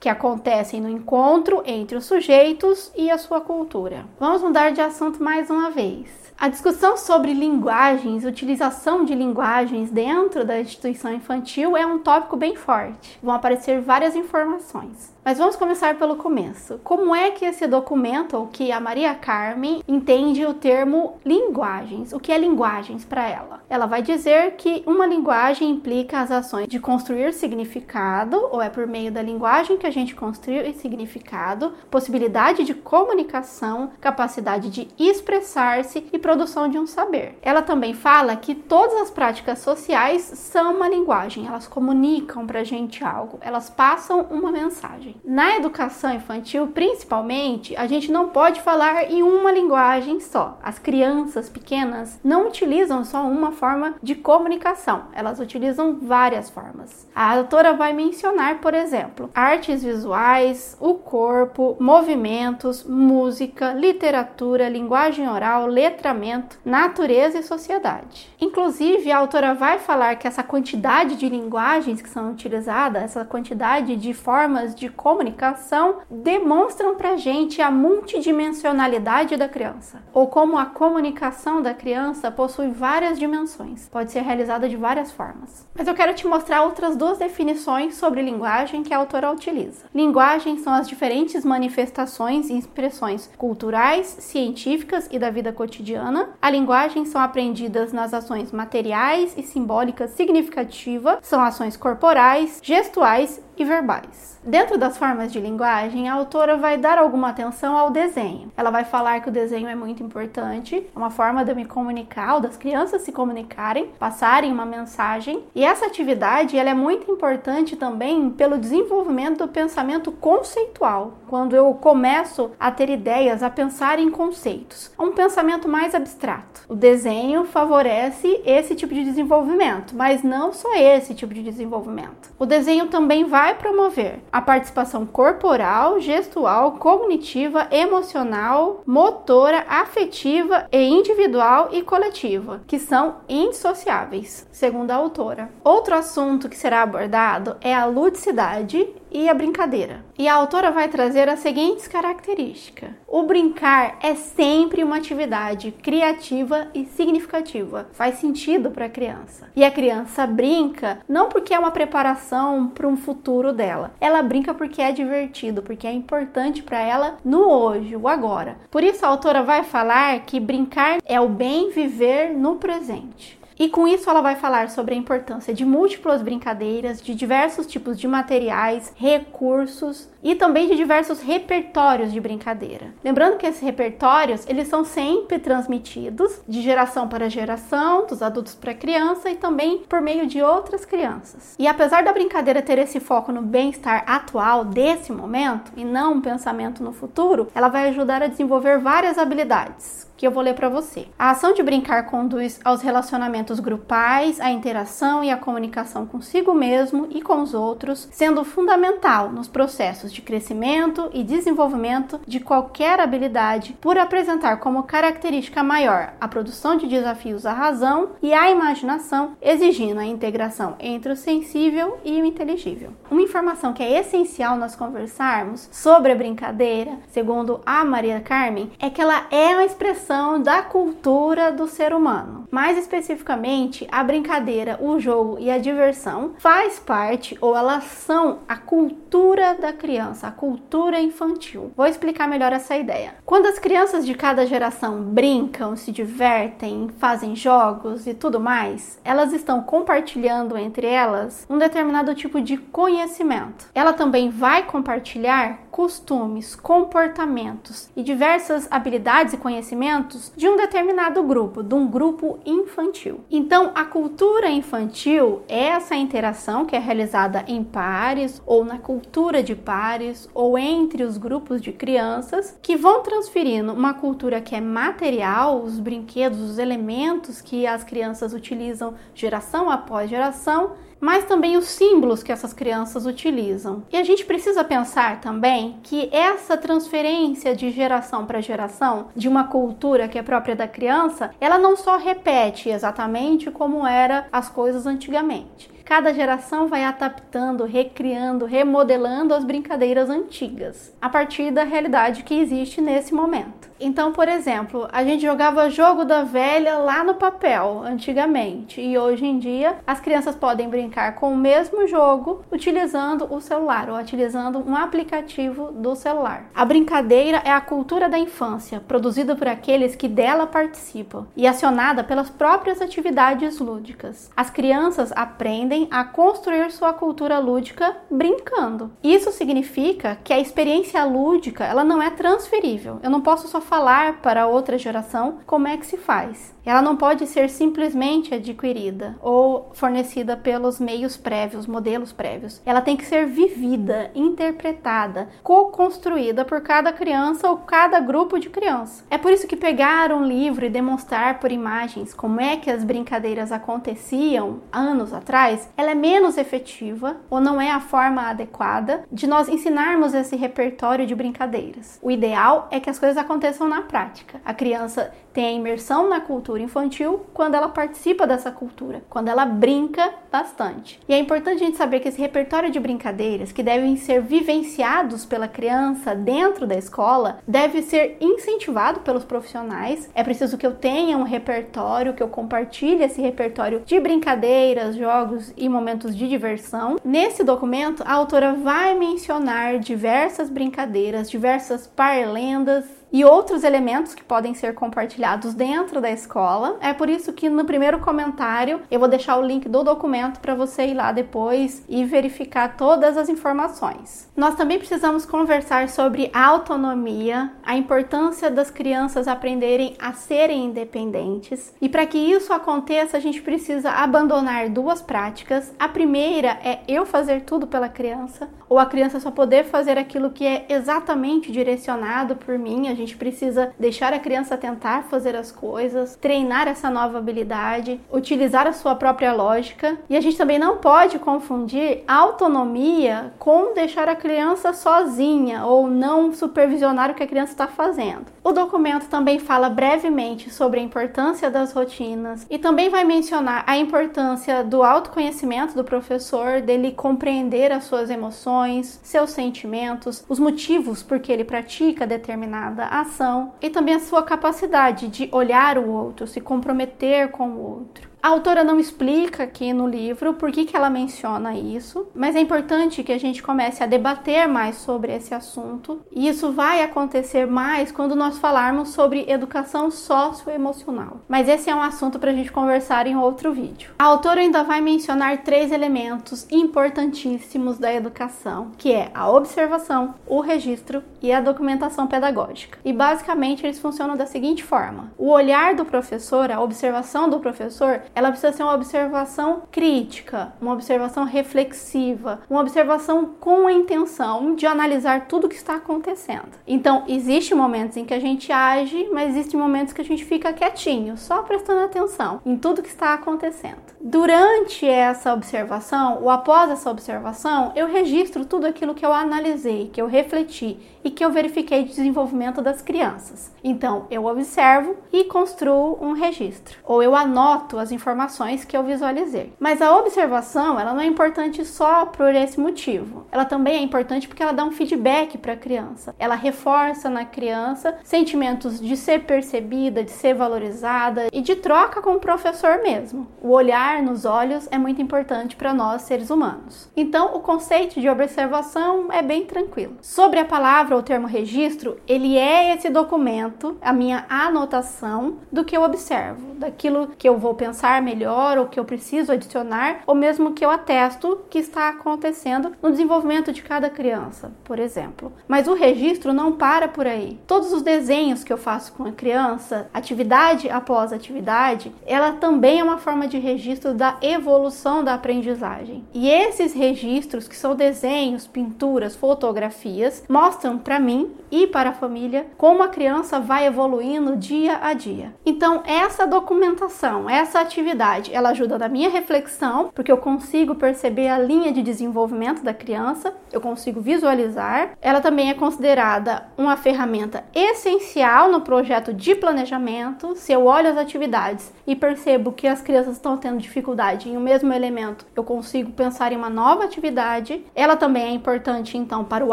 que 0.00 0.08
acontece 0.08 0.62
acontecem 0.62 0.80
no 0.80 0.88
encontro 0.88 1.62
entre 1.64 1.96
os 1.96 2.04
sujeitos 2.04 2.90
e 2.96 3.10
a 3.10 3.18
sua 3.18 3.40
cultura. 3.40 4.04
Vamos 4.18 4.42
mudar 4.42 4.70
de 4.70 4.80
assunto 4.80 5.22
mais 5.22 5.50
uma 5.50 5.70
vez. 5.70 6.22
A 6.38 6.48
discussão 6.48 6.96
sobre 6.96 7.32
linguagens, 7.32 8.24
utilização 8.24 9.04
de 9.04 9.14
linguagens 9.14 9.90
dentro 9.90 10.44
da 10.44 10.60
instituição 10.60 11.12
infantil 11.12 11.76
é 11.76 11.86
um 11.86 12.00
tópico 12.00 12.36
bem 12.36 12.56
forte. 12.56 13.18
Vão 13.22 13.34
aparecer 13.34 13.80
várias 13.80 14.16
informações. 14.16 15.12
Mas 15.24 15.38
vamos 15.38 15.54
começar 15.54 15.94
pelo 15.98 16.16
começo. 16.16 16.80
Como 16.82 17.14
é 17.14 17.30
que 17.30 17.44
esse 17.44 17.68
documento, 17.68 18.36
ou 18.36 18.48
que 18.48 18.72
a 18.72 18.80
Maria 18.80 19.14
Carmen 19.14 19.80
entende 19.86 20.44
o 20.44 20.52
termo 20.52 21.20
linguagens? 21.24 22.12
O 22.12 22.18
que 22.18 22.32
é 22.32 22.38
linguagens 22.38 23.04
para 23.04 23.28
ela? 23.28 23.62
Ela 23.70 23.86
vai 23.86 24.02
dizer 24.02 24.56
que 24.56 24.82
uma 24.84 25.06
linguagem 25.06 25.70
implica 25.70 26.18
as 26.18 26.32
ações 26.32 26.66
de 26.66 26.80
construir 26.80 27.32
significado, 27.32 28.36
ou 28.50 28.60
é 28.60 28.68
por 28.68 28.84
meio 28.84 29.12
da 29.12 29.22
linguagem 29.22 29.76
que 29.76 29.86
a 29.86 29.92
gente 29.92 30.12
construi 30.12 30.72
significado, 30.74 31.72
possibilidade 31.88 32.64
de 32.64 32.74
comunicação, 32.74 33.92
capacidade 34.00 34.70
de 34.70 34.88
expressar-se 34.98 36.04
e 36.12 36.18
produção 36.18 36.68
de 36.68 36.80
um 36.80 36.86
saber. 36.86 37.38
Ela 37.42 37.62
também 37.62 37.94
fala 37.94 38.34
que 38.34 38.56
todas 38.56 39.00
as 39.00 39.10
práticas 39.10 39.60
sociais 39.60 40.22
são 40.22 40.74
uma 40.74 40.88
linguagem, 40.88 41.46
elas 41.46 41.68
comunicam 41.68 42.44
para 42.44 42.60
a 42.60 42.64
gente 42.64 43.04
algo, 43.04 43.38
elas 43.40 43.70
passam 43.70 44.22
uma 44.28 44.50
mensagem. 44.50 45.11
Na 45.24 45.56
educação 45.56 46.12
infantil, 46.14 46.68
principalmente, 46.68 47.76
a 47.76 47.86
gente 47.86 48.10
não 48.10 48.28
pode 48.28 48.60
falar 48.60 49.10
em 49.10 49.22
uma 49.22 49.50
linguagem 49.50 50.20
só. 50.20 50.58
As 50.62 50.78
crianças 50.78 51.48
pequenas 51.48 52.20
não 52.22 52.48
utilizam 52.48 53.04
só 53.04 53.22
uma 53.22 53.52
forma 53.52 53.94
de 54.02 54.14
comunicação, 54.14 55.04
elas 55.12 55.40
utilizam 55.40 55.98
várias 56.00 56.50
formas. 56.50 57.08
A 57.14 57.32
autora 57.32 57.72
vai 57.72 57.92
mencionar, 57.92 58.60
por 58.60 58.74
exemplo, 58.74 59.30
artes 59.34 59.82
visuais, 59.82 60.76
o 60.80 60.94
corpo, 60.94 61.76
movimentos, 61.78 62.84
música, 62.84 63.72
literatura, 63.72 64.68
linguagem 64.68 65.28
oral, 65.28 65.66
letramento, 65.66 66.58
natureza 66.64 67.38
e 67.38 67.42
sociedade. 67.42 68.30
Inclusive, 68.40 69.10
a 69.10 69.18
autora 69.18 69.54
vai 69.54 69.78
falar 69.78 70.16
que 70.16 70.26
essa 70.26 70.42
quantidade 70.42 71.16
de 71.16 71.28
linguagens 71.28 72.00
que 72.00 72.08
são 72.08 72.30
utilizadas, 72.30 73.02
essa 73.02 73.24
quantidade 73.24 73.96
de 73.96 74.14
formas 74.14 74.74
de 74.74 74.88
comunicação 75.02 75.96
demonstram 76.08 76.94
para 76.94 77.16
gente 77.16 77.60
a 77.60 77.72
multidimensionalidade 77.72 79.36
da 79.36 79.48
criança, 79.48 80.00
ou 80.14 80.28
como 80.28 80.56
a 80.56 80.64
comunicação 80.64 81.60
da 81.60 81.74
criança 81.74 82.30
possui 82.30 82.68
várias 82.68 83.18
dimensões, 83.18 83.88
pode 83.88 84.12
ser 84.12 84.20
realizada 84.20 84.68
de 84.68 84.76
várias 84.76 85.10
formas. 85.10 85.68
Mas 85.74 85.88
eu 85.88 85.94
quero 85.94 86.14
te 86.14 86.24
mostrar 86.24 86.62
outras 86.62 86.96
duas 86.96 87.18
definições 87.18 87.96
sobre 87.96 88.22
linguagem 88.22 88.84
que 88.84 88.94
a 88.94 88.98
autora 88.98 89.32
utiliza. 89.32 89.86
Linguagem 89.92 90.58
são 90.58 90.72
as 90.72 90.88
diferentes 90.88 91.44
manifestações 91.44 92.48
e 92.48 92.56
expressões 92.56 93.28
culturais, 93.36 94.06
científicas 94.06 95.08
e 95.10 95.18
da 95.18 95.30
vida 95.30 95.52
cotidiana. 95.52 96.28
A 96.40 96.48
linguagem 96.48 97.04
são 97.06 97.20
aprendidas 97.20 97.92
nas 97.92 98.14
ações 98.14 98.52
materiais 98.52 99.34
e 99.36 99.42
simbólicas 99.42 100.10
significativas, 100.10 101.18
são 101.22 101.42
ações 101.42 101.76
corporais, 101.76 102.60
gestuais 102.62 103.42
e 103.62 103.64
verbais. 103.64 104.32
Dentro 104.44 104.76
das 104.76 104.98
formas 104.98 105.32
de 105.32 105.38
linguagem, 105.38 106.08
a 106.08 106.14
autora 106.14 106.56
vai 106.56 106.76
dar 106.76 106.98
alguma 106.98 107.28
atenção 107.28 107.76
ao 107.76 107.90
desenho. 107.90 108.50
Ela 108.56 108.70
vai 108.70 108.84
falar 108.84 109.20
que 109.20 109.28
o 109.28 109.32
desenho 109.32 109.68
é 109.68 109.74
muito 109.74 110.02
importante, 110.02 110.84
é 110.94 110.98
uma 110.98 111.10
forma 111.10 111.44
de 111.44 111.52
eu 111.52 111.56
me 111.56 111.64
comunicar, 111.64 112.34
ou 112.34 112.40
das 112.40 112.56
crianças 112.56 113.02
se 113.02 113.12
comunicarem, 113.12 113.90
passarem 114.00 114.52
uma 114.52 114.66
mensagem. 114.66 115.44
E 115.54 115.64
essa 115.64 115.86
atividade 115.86 116.58
ela 116.58 116.70
é 116.70 116.74
muito 116.74 117.10
importante 117.10 117.76
também 117.76 118.30
pelo 118.30 118.58
desenvolvimento 118.58 119.46
do 119.46 119.48
pensamento 119.48 120.10
conceitual. 120.10 121.18
Quando 121.28 121.54
eu 121.54 121.72
começo 121.74 122.50
a 122.58 122.70
ter 122.70 122.90
ideias, 122.90 123.44
a 123.44 123.48
pensar 123.50 124.00
em 124.00 124.10
conceitos, 124.10 124.90
um 124.98 125.12
pensamento 125.12 125.68
mais 125.68 125.94
abstrato. 125.94 126.62
O 126.68 126.74
desenho 126.74 127.44
favorece 127.44 128.42
esse 128.44 128.74
tipo 128.74 128.92
de 128.92 129.04
desenvolvimento, 129.04 129.94
mas 129.94 130.24
não 130.24 130.52
só 130.52 130.74
esse 130.74 131.14
tipo 131.14 131.32
de 131.32 131.42
desenvolvimento. 131.44 132.32
O 132.38 132.44
desenho 132.44 132.88
também 132.88 133.24
vai 133.24 133.51
promover 133.54 134.20
a 134.32 134.40
participação 134.40 135.06
corporal, 135.06 136.00
gestual, 136.00 136.72
cognitiva, 136.72 137.68
emocional, 137.70 138.82
motora, 138.86 139.64
afetiva 139.68 140.66
e 140.70 140.84
individual 140.84 141.68
e 141.72 141.82
coletiva, 141.82 142.62
que 142.66 142.78
são 142.78 143.16
indissociáveis, 143.28 144.46
segundo 144.52 144.90
a 144.90 144.96
autora. 144.96 145.50
Outro 145.64 145.94
assunto 145.94 146.48
que 146.48 146.56
será 146.56 146.82
abordado 146.82 147.56
é 147.60 147.74
a 147.74 147.84
ludicidade 147.84 148.88
e 149.12 149.28
a 149.28 149.34
brincadeira. 149.34 150.04
E 150.18 150.26
a 150.26 150.34
autora 150.34 150.70
vai 150.70 150.88
trazer 150.88 151.28
as 151.28 151.40
seguintes 151.40 151.86
características: 151.86 152.90
o 153.06 153.22
brincar 153.22 153.98
é 154.02 154.14
sempre 154.14 154.82
uma 154.82 154.96
atividade 154.96 155.72
criativa 155.82 156.68
e 156.74 156.84
significativa, 156.86 157.88
faz 157.92 158.16
sentido 158.16 158.70
para 158.70 158.86
a 158.86 158.90
criança. 158.90 159.50
E 159.54 159.64
a 159.64 159.70
criança 159.70 160.26
brinca 160.26 161.00
não 161.08 161.28
porque 161.28 161.52
é 161.54 161.58
uma 161.58 161.70
preparação 161.70 162.68
para 162.68 162.88
um 162.88 162.96
futuro 162.96 163.52
dela, 163.52 163.92
ela 164.00 164.22
brinca 164.22 164.54
porque 164.54 164.80
é 164.80 164.92
divertido, 164.92 165.62
porque 165.62 165.86
é 165.86 165.92
importante 165.92 166.62
para 166.62 166.80
ela 166.80 167.18
no 167.24 167.48
hoje, 167.48 167.96
o 167.96 168.08
agora. 168.08 168.56
Por 168.70 168.82
isso 168.82 169.04
a 169.04 169.08
autora 169.08 169.42
vai 169.42 169.62
falar 169.62 170.20
que 170.20 170.40
brincar 170.40 170.98
é 171.04 171.20
o 171.20 171.28
bem 171.28 171.70
viver 171.70 172.30
no 172.36 172.56
presente. 172.56 173.41
E 173.62 173.68
com 173.68 173.86
isso 173.86 174.10
ela 174.10 174.20
vai 174.20 174.34
falar 174.34 174.70
sobre 174.70 174.92
a 174.92 174.98
importância 174.98 175.54
de 175.54 175.64
múltiplas 175.64 176.20
brincadeiras, 176.20 177.00
de 177.00 177.14
diversos 177.14 177.64
tipos 177.64 177.96
de 177.96 178.08
materiais, 178.08 178.92
recursos 178.96 180.08
e 180.20 180.34
também 180.34 180.66
de 180.66 180.74
diversos 180.74 181.20
repertórios 181.20 182.12
de 182.12 182.18
brincadeira. 182.18 182.92
Lembrando 183.04 183.36
que 183.36 183.46
esses 183.46 183.62
repertórios, 183.62 184.44
eles 184.48 184.66
são 184.66 184.84
sempre 184.84 185.38
transmitidos 185.38 186.40
de 186.48 186.60
geração 186.60 187.06
para 187.06 187.30
geração, 187.30 188.04
dos 188.04 188.20
adultos 188.20 188.56
para 188.56 188.74
criança 188.74 189.30
e 189.30 189.36
também 189.36 189.78
por 189.88 190.00
meio 190.00 190.26
de 190.26 190.42
outras 190.42 190.84
crianças. 190.84 191.54
E 191.56 191.68
apesar 191.68 192.02
da 192.02 192.12
brincadeira 192.12 192.62
ter 192.62 192.78
esse 192.78 192.98
foco 192.98 193.30
no 193.30 193.42
bem-estar 193.42 194.02
atual 194.08 194.64
desse 194.64 195.12
momento 195.12 195.70
e 195.76 195.84
não 195.84 196.14
um 196.14 196.20
pensamento 196.20 196.82
no 196.82 196.92
futuro, 196.92 197.46
ela 197.54 197.68
vai 197.68 197.90
ajudar 197.90 198.24
a 198.24 198.26
desenvolver 198.26 198.80
várias 198.80 199.18
habilidades 199.18 200.10
que 200.22 200.26
eu 200.28 200.30
vou 200.30 200.44
ler 200.44 200.54
para 200.54 200.68
você. 200.68 201.08
A 201.18 201.30
ação 201.30 201.52
de 201.52 201.64
brincar 201.64 202.06
conduz 202.06 202.60
aos 202.64 202.80
relacionamentos 202.80 203.58
grupais, 203.58 204.38
à 204.38 204.52
interação 204.52 205.24
e 205.24 205.32
à 205.32 205.36
comunicação 205.36 206.06
consigo 206.06 206.54
mesmo 206.54 207.08
e 207.10 207.20
com 207.20 207.42
os 207.42 207.54
outros, 207.54 208.06
sendo 208.12 208.44
fundamental 208.44 209.32
nos 209.32 209.48
processos 209.48 210.12
de 210.12 210.22
crescimento 210.22 211.10
e 211.12 211.24
desenvolvimento 211.24 212.20
de 212.24 212.38
qualquer 212.38 213.00
habilidade, 213.00 213.76
por 213.80 213.98
apresentar 213.98 214.58
como 214.58 214.84
característica 214.84 215.60
maior 215.60 216.12
a 216.20 216.28
produção 216.28 216.76
de 216.76 216.86
desafios 216.86 217.44
à 217.44 217.52
razão 217.52 218.10
e 218.22 218.32
à 218.32 218.48
imaginação, 218.48 219.32
exigindo 219.42 219.98
a 219.98 220.06
integração 220.06 220.76
entre 220.78 221.14
o 221.14 221.16
sensível 221.16 221.98
e 222.04 222.22
o 222.22 222.24
inteligível. 222.24 222.92
Uma 223.10 223.22
informação 223.22 223.72
que 223.72 223.82
é 223.82 223.98
essencial 223.98 224.56
nós 224.56 224.76
conversarmos 224.76 225.68
sobre 225.72 226.12
a 226.12 226.14
brincadeira, 226.14 226.92
segundo 227.08 227.60
a 227.66 227.84
Maria 227.84 228.20
Carmen, 228.20 228.70
é 228.78 228.88
que 228.88 229.00
ela 229.00 229.26
é 229.28 229.48
uma 229.48 229.64
expressão 229.64 230.11
da 230.42 230.60
cultura 230.60 231.50
do 231.50 231.66
ser 231.66 231.94
humano. 231.94 232.46
Mais 232.50 232.76
especificamente, 232.76 233.88
a 233.90 234.04
brincadeira, 234.04 234.78
o 234.78 235.00
jogo 235.00 235.38
e 235.40 235.50
a 235.50 235.56
diversão 235.56 236.34
faz 236.38 236.78
parte 236.78 237.38
ou 237.40 237.56
elas 237.56 237.84
são 237.84 238.40
a 238.46 238.56
cultura 238.56 239.54
da 239.54 239.72
criança, 239.72 240.26
a 240.26 240.30
cultura 240.30 241.00
infantil. 241.00 241.72
Vou 241.74 241.86
explicar 241.86 242.28
melhor 242.28 242.52
essa 242.52 242.76
ideia. 242.76 243.14
Quando 243.24 243.46
as 243.46 243.58
crianças 243.58 244.04
de 244.04 244.14
cada 244.14 244.44
geração 244.44 245.00
brincam, 245.00 245.76
se 245.76 245.90
divertem, 245.90 246.90
fazem 246.98 247.34
jogos 247.34 248.06
e 248.06 248.12
tudo 248.12 248.38
mais, 248.38 249.00
elas 249.02 249.32
estão 249.32 249.62
compartilhando 249.62 250.58
entre 250.58 250.86
elas 250.86 251.46
um 251.48 251.56
determinado 251.56 252.14
tipo 252.14 252.38
de 252.38 252.58
conhecimento. 252.58 253.66
Ela 253.74 253.94
também 253.94 254.28
vai 254.28 254.64
compartilhar 254.64 255.61
costumes, 255.72 256.54
comportamentos 256.54 257.90
e 257.96 258.02
diversas 258.02 258.68
habilidades 258.70 259.32
e 259.32 259.38
conhecimentos 259.38 260.30
de 260.36 260.46
um 260.46 260.54
determinado 260.54 261.22
grupo, 261.22 261.62
de 261.62 261.74
um 261.74 261.88
grupo 261.88 262.38
infantil. 262.44 263.20
Então, 263.30 263.72
a 263.74 263.82
cultura 263.86 264.50
infantil 264.50 265.40
é 265.48 265.68
essa 265.68 265.96
interação 265.96 266.66
que 266.66 266.76
é 266.76 266.78
realizada 266.78 267.42
em 267.48 267.64
pares 267.64 268.40
ou 268.44 268.64
na 268.64 268.78
cultura 268.78 269.42
de 269.42 269.56
pares 269.56 270.28
ou 270.34 270.58
entre 270.58 271.04
os 271.04 271.16
grupos 271.16 271.62
de 271.62 271.72
crianças 271.72 272.56
que 272.60 272.76
vão 272.76 273.02
transferindo 273.02 273.72
uma 273.72 273.94
cultura 273.94 274.42
que 274.42 274.54
é 274.54 274.60
material, 274.60 275.62
os 275.62 275.80
brinquedos, 275.80 276.38
os 276.38 276.58
elementos 276.58 277.40
que 277.40 277.66
as 277.66 277.82
crianças 277.82 278.34
utilizam 278.34 278.92
geração 279.14 279.70
após 279.70 280.10
geração 280.10 280.72
mas 281.02 281.24
também 281.24 281.56
os 281.56 281.64
símbolos 281.64 282.22
que 282.22 282.30
essas 282.30 282.52
crianças 282.52 283.06
utilizam. 283.06 283.82
E 283.90 283.96
a 283.96 284.04
gente 284.04 284.24
precisa 284.24 284.62
pensar 284.62 285.20
também 285.20 285.78
que 285.82 286.08
essa 286.12 286.56
transferência 286.56 287.56
de 287.56 287.72
geração 287.72 288.24
para 288.24 288.40
geração 288.40 289.08
de 289.16 289.28
uma 289.28 289.48
cultura 289.48 290.06
que 290.06 290.16
é 290.16 290.22
própria 290.22 290.54
da 290.54 290.68
criança, 290.68 291.34
ela 291.40 291.58
não 291.58 291.76
só 291.76 291.96
repete 291.96 292.68
exatamente 292.68 293.50
como 293.50 293.84
era 293.84 294.28
as 294.30 294.48
coisas 294.48 294.86
antigamente. 294.86 295.71
Cada 295.84 296.12
geração 296.12 296.68
vai 296.68 296.84
adaptando, 296.84 297.64
recriando, 297.64 298.46
remodelando 298.46 299.34
as 299.34 299.44
brincadeiras 299.44 300.08
antigas, 300.08 300.94
a 301.00 301.08
partir 301.08 301.50
da 301.50 301.64
realidade 301.64 302.22
que 302.22 302.38
existe 302.38 302.80
nesse 302.80 303.12
momento. 303.12 303.70
Então, 303.84 304.12
por 304.12 304.28
exemplo, 304.28 304.88
a 304.92 305.02
gente 305.02 305.22
jogava 305.22 305.68
jogo 305.68 306.04
da 306.04 306.22
velha 306.22 306.78
lá 306.78 307.02
no 307.02 307.14
papel 307.14 307.82
antigamente, 307.84 308.80
e 308.80 308.96
hoje 308.96 309.26
em 309.26 309.40
dia 309.40 309.76
as 309.84 309.98
crianças 309.98 310.36
podem 310.36 310.68
brincar 310.68 311.16
com 311.16 311.32
o 311.32 311.36
mesmo 311.36 311.88
jogo 311.88 312.44
utilizando 312.52 313.26
o 313.28 313.40
celular 313.40 313.90
ou 313.90 313.98
utilizando 313.98 314.62
um 314.64 314.76
aplicativo 314.76 315.72
do 315.72 315.96
celular. 315.96 316.44
A 316.54 316.64
brincadeira 316.64 317.42
é 317.44 317.50
a 317.50 317.60
cultura 317.60 318.08
da 318.08 318.18
infância, 318.18 318.78
produzida 318.78 319.34
por 319.34 319.48
aqueles 319.48 319.96
que 319.96 320.06
dela 320.06 320.46
participam 320.46 321.26
e 321.36 321.44
acionada 321.44 322.04
pelas 322.04 322.30
próprias 322.30 322.80
atividades 322.80 323.58
lúdicas. 323.58 324.30
As 324.36 324.48
crianças 324.48 325.12
aprendem 325.16 325.71
a 325.90 326.04
construir 326.04 326.70
sua 326.70 326.92
cultura 326.92 327.38
lúdica 327.38 327.96
brincando. 328.10 328.92
Isso 329.02 329.32
significa 329.32 330.18
que 330.22 330.32
a 330.32 330.38
experiência 330.38 331.04
lúdica, 331.04 331.64
ela 331.64 331.82
não 331.84 332.02
é 332.02 332.10
transferível. 332.10 332.98
Eu 333.02 333.10
não 333.10 333.20
posso 333.20 333.48
só 333.48 333.60
falar 333.60 334.20
para 334.20 334.46
outra 334.46 334.78
geração 334.78 335.38
como 335.46 335.66
é 335.68 335.76
que 335.76 335.86
se 335.86 335.96
faz. 335.96 336.54
Ela 336.64 336.80
não 336.80 336.96
pode 336.96 337.26
ser 337.26 337.50
simplesmente 337.50 338.34
adquirida 338.34 339.16
ou 339.20 339.70
fornecida 339.72 340.36
pelos 340.36 340.78
meios 340.78 341.16
prévios, 341.16 341.66
modelos 341.66 342.12
prévios. 342.12 342.62
Ela 342.64 342.80
tem 342.80 342.96
que 342.96 343.04
ser 343.04 343.26
vivida, 343.26 344.10
interpretada, 344.14 345.28
co-construída 345.42 346.44
por 346.44 346.60
cada 346.60 346.92
criança 346.92 347.48
ou 347.50 347.56
cada 347.56 347.98
grupo 347.98 348.38
de 348.38 348.48
criança. 348.48 349.04
É 349.10 349.18
por 349.18 349.32
isso 349.32 349.48
que 349.48 349.56
pegar 349.56 350.12
um 350.12 350.24
livro 350.24 350.64
e 350.64 350.70
demonstrar 350.70 351.40
por 351.40 351.50
imagens 351.50 352.14
como 352.14 352.40
é 352.40 352.56
que 352.56 352.70
as 352.70 352.84
brincadeiras 352.84 353.50
aconteciam 353.50 354.60
anos 354.70 355.12
atrás, 355.12 355.61
ela 355.76 355.90
é 355.90 355.94
menos 355.94 356.36
efetiva 356.36 357.16
ou 357.30 357.40
não 357.40 357.60
é 357.60 357.70
a 357.70 357.80
forma 357.80 358.28
adequada 358.28 359.04
de 359.10 359.26
nós 359.26 359.48
ensinarmos 359.48 360.14
esse 360.14 360.36
repertório 360.36 361.06
de 361.06 361.14
brincadeiras. 361.14 361.98
O 362.02 362.10
ideal 362.10 362.68
é 362.70 362.80
que 362.80 362.90
as 362.90 362.98
coisas 362.98 363.16
aconteçam 363.16 363.68
na 363.68 363.82
prática. 363.82 364.40
A 364.44 364.54
criança 364.54 365.12
tem 365.32 365.46
a 365.46 365.52
imersão 365.52 366.08
na 366.08 366.20
cultura 366.20 366.62
infantil 366.62 367.26
quando 367.32 367.54
ela 367.54 367.68
participa 367.68 368.26
dessa 368.26 368.50
cultura, 368.50 369.02
quando 369.08 369.28
ela 369.28 369.44
brinca 369.44 370.12
bastante. 370.30 371.00
E 371.08 371.14
é 371.14 371.18
importante 371.18 371.62
a 371.62 371.66
gente 371.66 371.76
saber 371.76 372.00
que 372.00 372.08
esse 372.08 372.20
repertório 372.20 372.70
de 372.70 372.80
brincadeiras 372.80 373.52
que 373.52 373.62
devem 373.62 373.96
ser 373.96 374.22
vivenciados 374.22 375.24
pela 375.24 375.48
criança 375.48 376.14
dentro 376.14 376.66
da 376.66 376.76
escola 376.76 377.38
deve 377.46 377.82
ser 377.82 378.16
incentivado 378.20 379.00
pelos 379.00 379.24
profissionais. 379.24 380.10
É 380.14 380.22
preciso 380.22 380.56
que 380.56 380.66
eu 380.66 380.74
tenha 380.74 381.16
um 381.16 381.22
repertório, 381.22 382.14
que 382.14 382.22
eu 382.22 382.28
compartilhe 382.28 383.04
esse 383.04 383.20
repertório 383.20 383.82
de 383.84 383.98
brincadeiras, 384.00 384.96
jogos 384.96 385.52
e 385.56 385.68
momentos 385.68 386.16
de 386.16 386.28
diversão. 386.28 386.96
Nesse 387.04 387.42
documento, 387.42 388.02
a 388.06 388.12
autora 388.12 388.52
vai 388.52 388.94
mencionar 388.94 389.78
diversas 389.78 390.50
brincadeiras, 390.50 391.30
diversas 391.30 391.86
parlendas 391.86 393.01
e 393.12 393.24
outros 393.24 393.62
elementos 393.62 394.14
que 394.14 394.24
podem 394.24 394.54
ser 394.54 394.74
compartilhados 394.74 395.54
dentro 395.54 396.00
da 396.00 396.10
escola. 396.10 396.76
É 396.80 396.92
por 396.92 397.08
isso 397.08 397.32
que 397.32 397.48
no 397.48 397.64
primeiro 397.64 398.00
comentário 398.00 398.80
eu 398.90 398.98
vou 398.98 399.08
deixar 399.08 399.36
o 399.36 399.46
link 399.46 399.68
do 399.68 399.84
documento 399.84 400.40
para 400.40 400.54
você 400.54 400.86
ir 400.86 400.94
lá 400.94 401.12
depois 401.12 401.84
e 401.88 402.04
verificar 402.04 402.76
todas 402.76 403.16
as 403.16 403.28
informações. 403.28 404.30
Nós 404.36 404.54
também 404.54 404.78
precisamos 404.78 405.26
conversar 405.26 405.88
sobre 405.88 406.30
autonomia, 406.32 407.52
a 407.62 407.76
importância 407.76 408.50
das 408.50 408.70
crianças 408.70 409.28
aprenderem 409.28 409.94
a 409.98 410.12
serem 410.12 410.66
independentes. 410.66 411.74
E 411.80 411.88
para 411.88 412.06
que 412.06 412.18
isso 412.18 412.52
aconteça, 412.52 413.16
a 413.16 413.20
gente 413.20 413.42
precisa 413.42 413.90
abandonar 413.90 414.70
duas 414.70 415.02
práticas. 415.02 415.74
A 415.78 415.88
primeira 415.88 416.58
é 416.64 416.80
eu 416.88 417.04
fazer 417.04 417.42
tudo 417.42 417.66
pela 417.66 417.88
criança, 417.88 418.48
ou 418.68 418.78
a 418.78 418.86
criança 418.86 419.20
só 419.20 419.30
poder 419.30 419.64
fazer 419.64 419.98
aquilo 419.98 420.30
que 420.30 420.46
é 420.46 420.66
exatamente 420.68 421.52
direcionado 421.52 422.36
por 422.36 422.58
mim. 422.58 422.88
A 422.88 422.94
gente 423.02 423.16
precisa 423.16 423.72
deixar 423.78 424.12
a 424.12 424.18
criança 424.18 424.56
tentar 424.56 425.04
fazer 425.04 425.36
as 425.36 425.52
coisas, 425.52 426.16
treinar 426.16 426.68
essa 426.68 426.88
nova 426.88 427.18
habilidade, 427.18 428.00
utilizar 428.12 428.66
a 428.66 428.72
sua 428.72 428.94
própria 428.94 429.32
lógica. 429.32 429.98
E 430.08 430.16
a 430.16 430.20
gente 430.20 430.36
também 430.36 430.58
não 430.58 430.78
pode 430.78 431.18
confundir 431.18 432.02
autonomia 432.06 433.32
com 433.38 433.74
deixar 433.74 434.08
a 434.08 434.16
criança 434.16 434.72
sozinha 434.72 435.64
ou 435.66 435.88
não 435.88 436.32
supervisionar 436.32 437.10
o 437.10 437.14
que 437.14 437.22
a 437.22 437.26
criança 437.26 437.52
está 437.52 437.66
fazendo. 437.66 438.26
O 438.44 438.52
documento 438.52 439.08
também 439.08 439.38
fala 439.38 439.68
brevemente 439.68 440.50
sobre 440.50 440.80
a 440.80 440.82
importância 440.82 441.50
das 441.50 441.72
rotinas 441.72 442.46
e 442.50 442.58
também 442.58 442.88
vai 442.88 443.04
mencionar 443.04 443.64
a 443.66 443.76
importância 443.76 444.64
do 444.64 444.82
autoconhecimento 444.82 445.74
do 445.74 445.84
professor, 445.84 446.60
dele 446.60 446.92
compreender 446.92 447.72
as 447.72 447.84
suas 447.84 448.10
emoções, 448.10 449.00
seus 449.02 449.30
sentimentos, 449.30 450.24
os 450.28 450.38
motivos 450.38 451.02
por 451.02 451.20
que 451.20 451.32
ele 451.32 451.44
pratica 451.44 452.06
determinada 452.06 452.84
ação 453.00 453.54
e 453.60 453.70
também 453.70 453.94
a 453.94 454.00
sua 454.00 454.22
capacidade 454.22 455.08
de 455.08 455.28
olhar 455.32 455.78
o 455.78 455.88
outro, 455.88 456.26
se 456.26 456.40
comprometer 456.40 457.30
com 457.30 457.48
o 457.50 457.60
outro. 457.60 458.11
A 458.22 458.28
autora 458.28 458.62
não 458.62 458.78
explica 458.78 459.42
aqui 459.42 459.72
no 459.72 459.88
livro 459.88 460.34
por 460.34 460.52
que, 460.52 460.64
que 460.64 460.76
ela 460.76 460.88
menciona 460.88 461.56
isso, 461.56 462.06
mas 462.14 462.36
é 462.36 462.40
importante 462.40 463.02
que 463.02 463.10
a 463.10 463.18
gente 463.18 463.42
comece 463.42 463.82
a 463.82 463.86
debater 463.86 464.46
mais 464.46 464.76
sobre 464.76 465.12
esse 465.12 465.34
assunto, 465.34 466.00
e 466.12 466.28
isso 466.28 466.52
vai 466.52 466.84
acontecer 466.84 467.48
mais 467.48 467.90
quando 467.90 468.14
nós 468.14 468.38
falarmos 468.38 468.90
sobre 468.90 469.28
educação 469.28 469.90
socioemocional. 469.90 471.22
Mas 471.28 471.48
esse 471.48 471.68
é 471.68 471.74
um 471.74 471.82
assunto 471.82 472.20
para 472.20 472.30
a 472.30 472.34
gente 472.34 472.52
conversar 472.52 473.08
em 473.08 473.16
outro 473.16 473.52
vídeo. 473.52 473.90
A 473.98 474.04
autora 474.04 474.40
ainda 474.40 474.62
vai 474.62 474.80
mencionar 474.80 475.38
três 475.38 475.72
elementos 475.72 476.46
importantíssimos 476.48 477.76
da 477.76 477.92
educação, 477.92 478.70
que 478.78 478.92
é 478.92 479.10
a 479.12 479.28
observação, 479.28 480.14
o 480.28 480.38
registro 480.40 481.02
e 481.20 481.32
a 481.32 481.40
documentação 481.40 482.06
pedagógica. 482.06 482.78
E 482.84 482.92
basicamente 482.92 483.66
eles 483.66 483.80
funcionam 483.80 484.16
da 484.16 484.26
seguinte 484.26 484.62
forma: 484.62 485.10
o 485.18 485.28
olhar 485.28 485.74
do 485.74 485.84
professor, 485.84 486.52
a 486.52 486.60
observação 486.60 487.28
do 487.28 487.40
professor, 487.40 488.00
ela 488.14 488.30
precisa 488.30 488.52
ser 488.52 488.62
uma 488.62 488.74
observação 488.74 489.62
crítica, 489.70 490.52
uma 490.60 490.72
observação 490.72 491.24
reflexiva, 491.24 492.40
uma 492.48 492.60
observação 492.60 493.34
com 493.40 493.66
a 493.66 493.72
intenção 493.72 494.54
de 494.54 494.66
analisar 494.66 495.26
tudo 495.26 495.46
o 495.46 495.48
que 495.48 495.56
está 495.56 495.76
acontecendo. 495.76 496.50
Então, 496.66 497.04
existem 497.08 497.56
momentos 497.56 497.96
em 497.96 498.04
que 498.04 498.14
a 498.14 498.20
gente 498.20 498.52
age, 498.52 499.08
mas 499.12 499.30
existem 499.30 499.58
momentos 499.58 499.92
que 499.92 500.00
a 500.00 500.04
gente 500.04 500.24
fica 500.24 500.52
quietinho, 500.52 501.16
só 501.16 501.42
prestando 501.42 501.84
atenção 501.84 502.40
em 502.44 502.56
tudo 502.56 502.82
que 502.82 502.88
está 502.88 503.14
acontecendo. 503.14 503.80
Durante 504.00 504.86
essa 504.86 505.32
observação, 505.32 506.22
ou 506.22 506.30
após 506.30 506.70
essa 506.70 506.90
observação, 506.90 507.72
eu 507.74 507.86
registro 507.86 508.44
tudo 508.44 508.66
aquilo 508.66 508.94
que 508.94 509.04
eu 509.04 509.12
analisei, 509.12 509.88
que 509.92 510.00
eu 510.00 510.06
refleti 510.06 510.78
e 511.04 511.10
que 511.10 511.24
eu 511.24 511.30
verifiquei 511.30 511.82
de 511.82 511.90
desenvolvimento 511.90 512.62
das 512.62 512.82
crianças. 512.82 513.52
Então, 513.62 514.06
eu 514.10 514.24
observo 514.26 514.96
e 515.12 515.24
construo 515.24 515.98
um 516.00 516.12
registro, 516.12 516.78
ou 516.84 517.02
eu 517.02 517.14
anoto 517.14 517.78
as 517.78 517.92
informações 517.92 518.64
que 518.64 518.76
eu 518.76 518.82
visualizei. 518.82 519.52
Mas 519.58 519.80
a 519.80 519.96
observação, 519.96 520.78
ela 520.78 520.92
não 520.92 521.00
é 521.00 521.06
importante 521.06 521.64
só 521.64 522.06
por 522.06 522.34
esse 522.34 522.58
motivo. 522.58 523.26
Ela 523.30 523.44
também 523.44 523.76
é 523.76 523.82
importante 523.82 524.28
porque 524.28 524.42
ela 524.42 524.52
dá 524.52 524.64
um 524.64 524.72
feedback 524.72 525.38
para 525.38 525.54
a 525.54 525.56
criança. 525.56 526.14
Ela 526.18 526.34
reforça 526.34 527.08
na 527.08 527.24
criança 527.24 527.96
sentimentos 528.04 528.80
de 528.80 528.96
ser 528.96 529.24
percebida, 529.24 530.04
de 530.04 530.10
ser 530.10 530.34
valorizada 530.34 531.28
e 531.32 531.40
de 531.40 531.56
troca 531.56 532.00
com 532.02 532.14
o 532.14 532.20
professor 532.20 532.82
mesmo. 532.82 533.26
O 533.40 533.50
olhar 533.50 534.02
nos 534.02 534.24
olhos 534.24 534.68
é 534.70 534.78
muito 534.78 535.00
importante 535.00 535.56
para 535.56 535.74
nós 535.74 536.02
seres 536.02 536.30
humanos. 536.30 536.90
Então, 536.96 537.34
o 537.34 537.40
conceito 537.40 538.00
de 538.00 538.08
observação 538.08 539.12
é 539.12 539.22
bem 539.22 539.44
tranquilo. 539.44 539.96
Sobre 540.00 540.38
a 540.38 540.44
palavra 540.44 540.91
ou 540.94 541.02
termo 541.02 541.26
registro, 541.26 541.98
ele 542.06 542.36
é 542.36 542.74
esse 542.74 542.90
documento, 542.90 543.76
a 543.80 543.92
minha 543.92 544.24
anotação 544.28 545.38
do 545.50 545.64
que 545.64 545.76
eu 545.76 545.82
observo, 545.82 546.54
daquilo 546.54 547.08
que 547.18 547.28
eu 547.28 547.38
vou 547.38 547.54
pensar 547.54 548.00
melhor 548.02 548.58
ou 548.58 548.66
que 548.66 548.78
eu 548.78 548.84
preciso 548.84 549.32
adicionar, 549.32 550.02
ou 550.06 550.14
mesmo 550.14 550.52
que 550.52 550.64
eu 550.64 550.70
atesto 550.70 551.40
que 551.50 551.58
está 551.58 551.88
acontecendo 551.88 552.72
no 552.82 552.90
desenvolvimento 552.90 553.52
de 553.52 553.62
cada 553.62 553.90
criança, 553.90 554.52
por 554.64 554.78
exemplo. 554.78 555.32
Mas 555.46 555.66
o 555.66 555.74
registro 555.74 556.32
não 556.32 556.52
para 556.52 556.88
por 556.88 557.06
aí. 557.06 557.40
Todos 557.46 557.72
os 557.72 557.82
desenhos 557.82 558.44
que 558.44 558.52
eu 558.52 558.58
faço 558.58 558.92
com 558.92 559.04
a 559.04 559.12
criança, 559.12 559.88
atividade 559.92 560.68
após 560.70 561.12
atividade, 561.12 561.92
ela 562.06 562.32
também 562.32 562.80
é 562.80 562.84
uma 562.84 562.98
forma 562.98 563.26
de 563.26 563.38
registro 563.38 563.94
da 563.94 564.16
evolução 564.22 565.04
da 565.04 565.14
aprendizagem. 565.14 566.04
E 566.12 566.28
esses 566.28 566.72
registros, 566.72 567.48
que 567.48 567.56
são 567.56 567.74
desenhos, 567.74 568.46
pinturas, 568.46 569.16
fotografias, 569.16 570.24
mostram 570.28 570.78
para 570.82 570.98
mim 570.98 571.30
e 571.50 571.66
para 571.66 571.90
a 571.90 571.94
família 571.94 572.46
como 572.56 572.82
a 572.82 572.88
criança 572.88 573.38
vai 573.38 573.66
evoluindo 573.66 574.36
dia 574.36 574.78
a 574.82 574.92
dia. 574.94 575.32
Então, 575.44 575.82
essa 575.86 576.26
documentação, 576.26 577.28
essa 577.28 577.60
atividade, 577.60 578.32
ela 578.34 578.50
ajuda 578.50 578.78
na 578.78 578.88
minha 578.88 579.10
reflexão, 579.10 579.90
porque 579.94 580.10
eu 580.10 580.16
consigo 580.16 580.74
perceber 580.74 581.28
a 581.28 581.38
linha 581.38 581.72
de 581.72 581.82
desenvolvimento 581.82 582.62
da 582.62 582.72
criança, 582.72 583.34
eu 583.52 583.60
consigo 583.60 584.00
visualizar. 584.00 584.96
Ela 585.00 585.20
também 585.20 585.50
é 585.50 585.54
considerada 585.54 586.46
uma 586.56 586.76
ferramenta 586.76 587.44
essencial 587.54 588.50
no 588.50 588.62
projeto 588.62 589.12
de 589.12 589.34
planejamento. 589.34 590.34
Se 590.36 590.52
eu 590.52 590.66
olho 590.66 590.88
as 590.88 590.96
atividades 590.96 591.72
e 591.86 591.94
percebo 591.94 592.52
que 592.52 592.66
as 592.66 592.80
crianças 592.80 593.16
estão 593.16 593.36
tendo 593.36 593.58
dificuldade 593.58 594.28
em 594.28 594.36
o 594.36 594.40
um 594.40 594.42
mesmo 594.42 594.72
elemento, 594.72 595.26
eu 595.34 595.44
consigo 595.44 595.92
pensar 595.92 596.32
em 596.32 596.36
uma 596.36 596.50
nova 596.50 596.84
atividade. 596.84 597.64
Ela 597.74 597.96
também 597.96 598.24
é 598.24 598.30
importante 598.30 598.96
então 598.96 599.24
para 599.24 599.44
o 599.44 599.52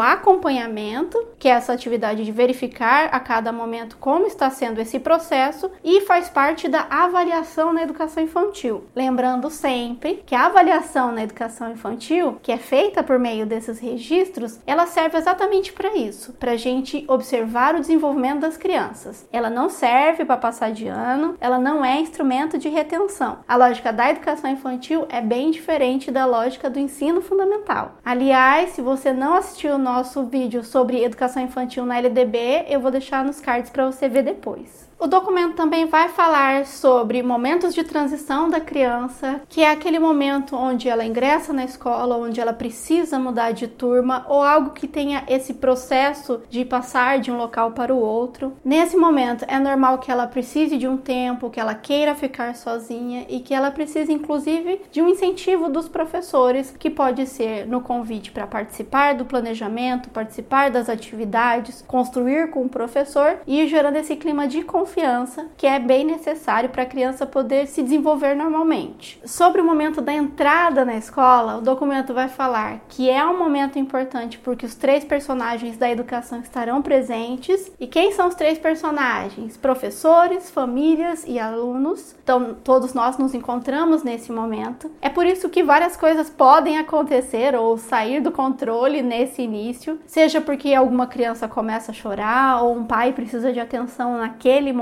acompanhamento, 0.00 1.19
que 1.38 1.48
é 1.48 1.52
essa 1.52 1.72
atividade 1.72 2.24
de 2.24 2.32
verificar 2.32 3.08
a 3.12 3.20
cada 3.20 3.52
momento 3.52 3.96
como 3.98 4.26
está 4.26 4.50
sendo 4.50 4.80
esse 4.80 4.98
processo 4.98 5.70
e 5.82 6.02
faz 6.02 6.28
parte 6.28 6.68
da 6.68 6.86
avaliação 6.90 7.72
na 7.72 7.82
educação 7.82 8.22
infantil. 8.22 8.84
Lembrando 8.94 9.50
sempre 9.50 10.22
que 10.26 10.34
a 10.34 10.46
avaliação 10.46 11.12
na 11.12 11.22
educação 11.22 11.70
infantil, 11.70 12.38
que 12.42 12.52
é 12.52 12.56
feita 12.56 13.02
por 13.02 13.18
meio 13.18 13.46
desses 13.46 13.78
registros, 13.78 14.58
ela 14.66 14.86
serve 14.86 15.18
exatamente 15.18 15.72
para 15.72 15.96
isso, 15.96 16.32
para 16.34 16.52
a 16.52 16.56
gente 16.56 17.04
observar 17.08 17.74
o 17.74 17.80
desenvolvimento 17.80 18.40
das 18.40 18.56
crianças. 18.56 19.26
Ela 19.32 19.50
não 19.50 19.68
serve 19.68 20.24
para 20.24 20.36
passar 20.36 20.72
de 20.72 20.86
ano, 20.86 21.36
ela 21.40 21.58
não 21.58 21.84
é 21.84 22.00
instrumento 22.00 22.58
de 22.58 22.68
retenção. 22.68 23.38
A 23.46 23.56
lógica 23.56 23.92
da 23.92 24.10
educação 24.10 24.50
infantil 24.50 25.06
é 25.08 25.20
bem 25.20 25.50
diferente 25.50 26.10
da 26.10 26.26
lógica 26.26 26.68
do 26.70 26.78
ensino 26.78 27.20
fundamental. 27.20 27.96
Aliás, 28.04 28.70
se 28.70 28.82
você 28.82 29.12
não 29.12 29.34
assistiu 29.34 29.74
o 29.74 29.78
nosso 29.78 30.24
vídeo 30.24 30.62
sobre 30.64 31.02
educação 31.10 31.42
infantil 31.42 31.84
na 31.84 31.98
LDB, 31.98 32.66
eu 32.68 32.80
vou 32.80 32.90
deixar 32.90 33.24
nos 33.24 33.40
cards 33.40 33.70
para 33.70 33.86
você 33.86 34.08
ver 34.08 34.22
depois. 34.22 34.89
O 35.00 35.06
documento 35.06 35.54
também 35.54 35.86
vai 35.86 36.10
falar 36.10 36.66
sobre 36.66 37.22
momentos 37.22 37.74
de 37.74 37.82
transição 37.82 38.50
da 38.50 38.60
criança, 38.60 39.40
que 39.48 39.62
é 39.62 39.70
aquele 39.70 39.98
momento 39.98 40.54
onde 40.54 40.90
ela 40.90 41.06
ingressa 41.06 41.54
na 41.54 41.64
escola, 41.64 42.18
onde 42.18 42.38
ela 42.38 42.52
precisa 42.52 43.18
mudar 43.18 43.52
de 43.52 43.66
turma 43.66 44.26
ou 44.28 44.42
algo 44.42 44.72
que 44.72 44.86
tenha 44.86 45.24
esse 45.26 45.54
processo 45.54 46.42
de 46.50 46.66
passar 46.66 47.18
de 47.18 47.30
um 47.30 47.38
local 47.38 47.70
para 47.70 47.94
o 47.94 47.98
outro. 47.98 48.52
Nesse 48.62 48.94
momento 48.94 49.46
é 49.48 49.58
normal 49.58 50.00
que 50.00 50.10
ela 50.10 50.26
precise 50.26 50.76
de 50.76 50.86
um 50.86 50.98
tempo, 50.98 51.48
que 51.48 51.58
ela 51.58 51.74
queira 51.74 52.14
ficar 52.14 52.54
sozinha 52.54 53.24
e 53.26 53.40
que 53.40 53.54
ela 53.54 53.70
precise 53.70 54.12
inclusive 54.12 54.82
de 54.92 55.00
um 55.00 55.08
incentivo 55.08 55.70
dos 55.70 55.88
professores, 55.88 56.74
que 56.78 56.90
pode 56.90 57.26
ser 57.26 57.66
no 57.66 57.80
convite 57.80 58.30
para 58.30 58.46
participar 58.46 59.14
do 59.14 59.24
planejamento, 59.24 60.10
participar 60.10 60.70
das 60.70 60.90
atividades, 60.90 61.82
construir 61.88 62.50
com 62.50 62.64
o 62.64 62.68
professor 62.68 63.38
e 63.46 63.66
gerando 63.66 63.96
esse 63.96 64.14
clima 64.14 64.46
de 64.46 64.62
confiança 64.62 64.89
confiança 64.90 65.46
que 65.56 65.66
é 65.66 65.78
bem 65.78 66.04
necessário 66.04 66.68
para 66.68 66.82
a 66.82 66.86
criança 66.86 67.24
poder 67.24 67.68
se 67.68 67.82
desenvolver 67.82 68.34
normalmente. 68.34 69.20
Sobre 69.24 69.60
o 69.60 69.64
momento 69.64 70.00
da 70.00 70.12
entrada 70.12 70.84
na 70.84 70.96
escola, 70.96 71.58
o 71.58 71.60
documento 71.60 72.12
vai 72.12 72.28
falar 72.28 72.80
que 72.88 73.08
é 73.08 73.24
um 73.24 73.38
momento 73.38 73.78
importante 73.78 74.38
porque 74.38 74.66
os 74.66 74.74
três 74.74 75.04
personagens 75.04 75.76
da 75.76 75.88
educação 75.88 76.40
estarão 76.40 76.82
presentes. 76.82 77.70
E 77.78 77.86
quem 77.86 78.12
são 78.12 78.26
os 78.26 78.34
três 78.34 78.58
personagens? 78.58 79.56
Professores, 79.56 80.50
famílias 80.50 81.24
e 81.26 81.38
alunos. 81.38 82.16
Então, 82.22 82.56
todos 82.64 82.92
nós 82.92 83.16
nos 83.16 83.32
encontramos 83.32 84.02
nesse 84.02 84.32
momento. 84.32 84.90
É 85.00 85.08
por 85.08 85.24
isso 85.24 85.48
que 85.48 85.62
várias 85.62 85.96
coisas 85.96 86.28
podem 86.28 86.78
acontecer 86.78 87.54
ou 87.54 87.78
sair 87.78 88.20
do 88.20 88.32
controle 88.32 89.02
nesse 89.02 89.42
início, 89.42 90.00
seja 90.06 90.40
porque 90.40 90.74
alguma 90.74 91.06
criança 91.06 91.46
começa 91.46 91.92
a 91.92 91.94
chorar 91.94 92.62
ou 92.62 92.76
um 92.76 92.84
pai 92.84 93.12
precisa 93.12 93.52
de 93.52 93.60
atenção 93.60 94.18
naquele 94.18 94.72
momento, 94.72 94.79